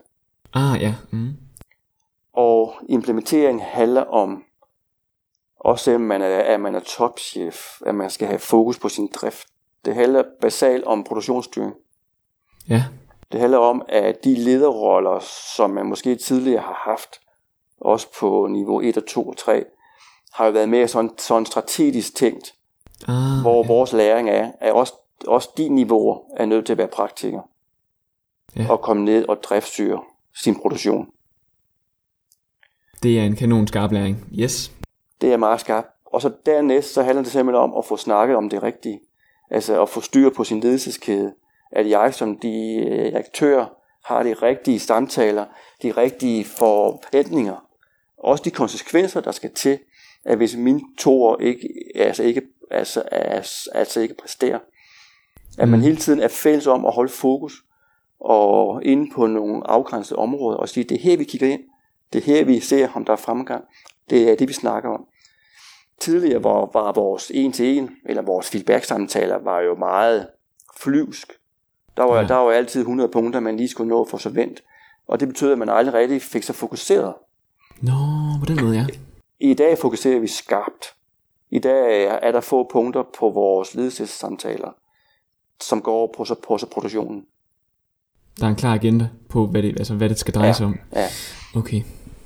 Ah, 0.55 0.83
ja. 0.83 0.95
Mm. 1.11 1.33
Og 2.33 2.75
implementering 2.89 3.65
handler 3.65 4.03
om, 4.03 4.45
også 5.61 5.91
at 5.91 6.01
man 6.01 6.23
er, 6.23 6.39
at 6.39 6.61
man 6.61 6.75
er 6.75 6.81
topchef, 6.81 7.81
at 7.87 7.95
man 7.95 8.11
skal 8.11 8.29
have 8.29 8.39
fokus 8.39 8.79
på 8.79 8.89
sin 8.89 9.09
drift. 9.15 9.49
Det 9.85 9.95
handler 9.95 10.23
basalt 10.41 10.85
om 10.85 11.05
produktionsstyring. 11.05 11.75
Ja. 12.69 12.85
Det 13.33 13.41
handler 13.41 13.59
om, 13.59 13.83
at 13.89 14.25
de 14.25 14.35
lederroller, 14.35 15.19
som 15.57 15.71
man 15.71 15.87
måske 15.87 16.17
tidligere 16.17 16.63
har 16.63 16.83
haft, 16.91 17.21
også 17.81 18.07
på 18.21 18.47
niveau 18.51 18.81
1 18.81 18.97
og 18.97 19.07
2 19.07 19.29
og 19.29 19.37
3, 19.37 19.65
har 20.33 20.47
jo 20.47 20.51
været 20.53 20.69
mere 20.69 20.89
sådan, 20.89 21.11
sådan 21.19 21.47
strategisk 21.47 22.15
tænkt, 22.15 22.55
ah, 23.09 23.41
hvor 23.41 23.63
ja. 23.63 23.67
vores 23.67 23.93
læring 23.93 24.31
er, 24.31 24.53
er 24.61 24.73
også, 24.73 24.93
også 25.27 25.49
de 25.57 25.69
niveauer 25.69 26.19
er 26.37 26.47
nødt 26.47 26.67
til 26.67 26.73
at 26.73 26.79
være 26.79 26.89
praktikere. 26.89 27.43
Ja. 28.57 28.67
Og 28.71 28.81
komme 28.81 29.05
ned 29.05 29.29
og 29.29 29.43
driftstyre 29.43 30.01
sin 30.35 30.55
produktion. 30.55 31.09
Det 33.03 33.21
er 33.21 33.25
en 33.25 33.37
kanon 33.37 33.67
skarp 33.67 33.93
læring. 33.93 34.29
Yes. 34.39 34.73
Det 35.21 35.33
er 35.33 35.37
meget 35.37 35.61
skarpt. 35.61 35.89
Og 36.07 36.23
så 36.23 36.33
dernæst, 36.47 36.95
så 36.95 37.03
handler 37.03 37.23
det 37.23 37.33
simpelthen 37.33 37.63
om 37.63 37.75
at 37.79 37.85
få 37.85 37.97
snakket 37.97 38.37
om 38.37 38.49
det 38.49 38.63
rigtige. 38.63 39.01
Altså 39.51 39.83
at 39.83 39.89
få 39.89 40.01
styr 40.01 40.31
på 40.31 40.45
sin 40.45 40.61
ledelseskæde. 40.61 41.35
At 41.73 41.91
jeg 41.91 42.15
som 42.15 42.39
de 42.39 42.75
øh, 42.75 43.13
aktører 43.15 43.67
har 44.05 44.23
de 44.23 44.35
rigtige 44.35 44.81
samtaler, 44.81 45.45
de 45.83 45.93
rigtige 45.93 46.45
forventninger. 46.45 47.65
Også 48.19 48.45
de 48.45 48.51
konsekvenser, 48.51 49.21
der 49.21 49.31
skal 49.31 49.55
til, 49.55 49.79
at 50.25 50.37
hvis 50.37 50.57
mine 50.57 50.81
toer 50.99 51.37
ikke, 51.37 51.69
altså 51.95 52.23
ikke, 52.23 52.43
altså, 52.71 53.01
altså, 53.01 53.71
altså 53.75 54.01
ikke 54.01 54.15
præsterer. 54.15 54.59
At 55.59 55.69
man 55.69 55.79
mm. 55.79 55.85
hele 55.85 55.97
tiden 55.97 56.21
er 56.21 56.29
fælles 56.29 56.67
om 56.67 56.87
at 56.87 56.95
holde 56.95 57.13
fokus 57.13 57.65
og 58.21 58.85
inde 58.85 59.11
på 59.15 59.27
nogle 59.27 59.67
afgrænsede 59.67 60.19
områder 60.19 60.59
og 60.59 60.69
sige, 60.69 60.85
det 60.85 60.95
er 60.95 61.01
her, 61.01 61.17
vi 61.17 61.25
kigger 61.25 61.49
ind. 61.49 61.61
Det 62.13 62.19
er 62.19 62.25
her, 62.25 62.45
vi 62.45 62.61
ser, 62.61 62.89
om 62.95 63.05
der 63.05 63.13
er 63.13 63.17
fremgang. 63.17 63.65
Det 64.11 64.31
er 64.31 64.37
det, 64.37 64.49
vi 64.49 64.53
snakker 64.53 64.91
om. 64.91 65.05
Tidligere 66.01 66.45
var, 66.45 66.71
var 66.73 66.93
vores 66.93 67.31
en-til-en, 67.35 67.91
eller 68.07 68.23
vores 68.23 68.51
feedback-samtaler, 68.51 69.39
var 69.39 69.61
jo 69.61 69.75
meget 69.75 70.27
flyvsk. 70.81 71.33
Der 71.97 72.03
var, 72.03 72.21
ja. 72.21 72.27
der 72.27 72.35
var 72.35 72.53
altid 72.53 72.81
100 72.81 73.09
punkter, 73.09 73.41
man 73.41 73.57
lige 73.57 73.69
skulle 73.69 73.89
nå 73.89 74.05
for 74.05 74.19
så 74.19 74.29
vendt. 74.29 74.63
Og 75.09 75.21
det 75.21 75.29
betød, 75.29 75.53
at 75.53 75.59
man 75.59 75.69
aldrig 75.69 75.95
rigtig 75.95 76.23
fik 76.23 76.43
sig 76.43 76.55
fokuseret. 76.55 77.15
Nå, 77.81 77.93
på 78.41 78.47
den 78.47 78.65
måde, 78.65 78.77
ja. 78.77 78.87
I 79.41 79.55
dag 79.55 79.79
fokuserer 79.79 80.21
vi 80.21 80.27
skarpt. 80.27 80.95
I 81.51 81.59
dag 81.59 82.05
er 82.23 82.33
der 82.33 82.41
få 82.41 82.69
punkter 82.73 83.03
på 83.19 83.31
vores 83.31 83.75
ledelsessamtaler, 83.75 84.71
som 85.61 85.83
går 85.83 86.15
på, 86.17 86.25
så, 86.25 86.35
på 86.49 86.59
så 86.59 86.67
produktionen. 86.67 87.25
Der 88.41 88.45
er 88.45 88.51
en 88.51 88.57
klar 88.57 88.75
agenda 88.75 89.09
på, 89.29 89.47
hvad 89.47 89.63
det, 89.63 89.79
altså, 89.79 89.95
hvad 89.95 90.09
det 90.09 90.19
skal 90.19 90.35
dreje 90.35 90.47
ja, 90.47 90.53
sig 90.53 90.67
om. 90.67 90.79
Ja. 90.93 91.07
Okay. 91.55 91.83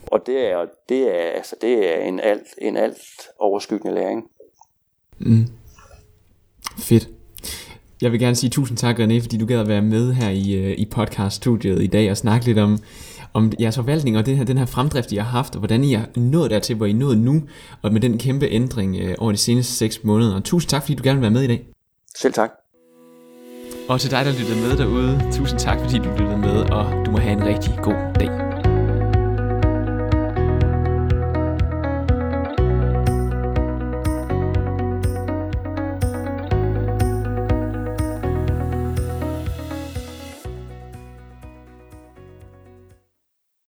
Og 0.06 0.26
det 0.26 0.50
er, 0.50 0.66
det 0.88 1.16
er, 1.16 1.30
altså, 1.30 1.56
det 1.60 1.96
er 1.96 2.02
en, 2.02 2.20
alt, 2.20 2.46
en 2.58 2.76
alt 2.76 2.98
overskyggende 3.38 3.94
læring. 3.94 4.24
Mm. 5.18 5.46
Fedt. 6.78 7.08
Jeg 8.02 8.12
vil 8.12 8.20
gerne 8.20 8.36
sige 8.36 8.50
tusind 8.50 8.78
tak, 8.78 8.98
René, 8.98 9.20
fordi 9.22 9.36
du 9.36 9.46
gad 9.46 9.60
at 9.60 9.68
være 9.68 9.82
med 9.82 10.12
her 10.12 10.30
i, 10.30 10.52
øh, 10.52 10.78
i 10.78 10.84
podcast-studiet 10.84 11.82
i 11.82 11.86
dag 11.86 12.10
og 12.10 12.16
snakke 12.16 12.46
lidt 12.46 12.58
om, 12.58 12.78
om 13.34 13.52
jeres 13.60 13.76
forvaltning 13.76 14.18
og 14.18 14.26
den 14.26 14.36
her, 14.36 14.44
den 14.44 14.58
her 14.58 14.66
fremdrift, 14.66 15.12
I 15.12 15.16
har 15.16 15.24
haft, 15.24 15.54
og 15.54 15.58
hvordan 15.58 15.84
I 15.84 15.92
har 15.92 16.08
nået 16.16 16.50
dertil, 16.50 16.76
hvor 16.76 16.86
I 16.86 16.90
er 16.90 16.94
nået 16.94 17.18
nu, 17.18 17.42
og 17.82 17.92
med 17.92 18.00
den 18.00 18.18
kæmpe 18.18 18.46
ændring 18.46 18.96
øh, 18.96 19.14
over 19.18 19.32
de 19.32 19.38
seneste 19.38 19.72
6 19.72 20.04
måneder. 20.04 20.34
Og 20.34 20.44
tusind 20.44 20.68
tak, 20.70 20.82
fordi 20.82 20.94
du 20.94 21.02
gerne 21.02 21.18
vil 21.18 21.22
være 21.22 21.30
med 21.30 21.42
i 21.42 21.46
dag. 21.46 21.66
Selv 22.16 22.32
tak. 22.32 22.50
Og 23.88 24.00
til 24.00 24.10
dig, 24.10 24.24
der 24.24 24.32
lyttede 24.32 24.60
med 24.60 24.76
derude, 24.76 25.32
tusind 25.32 25.58
tak, 25.58 25.80
fordi 25.80 25.98
du 25.98 26.10
lyttede 26.10 26.38
med, 26.38 26.70
og 26.70 27.06
du 27.06 27.10
må 27.10 27.18
have 27.18 27.32
en 27.32 27.44
rigtig 27.44 27.78
god 27.82 28.14
dag. 28.20 28.51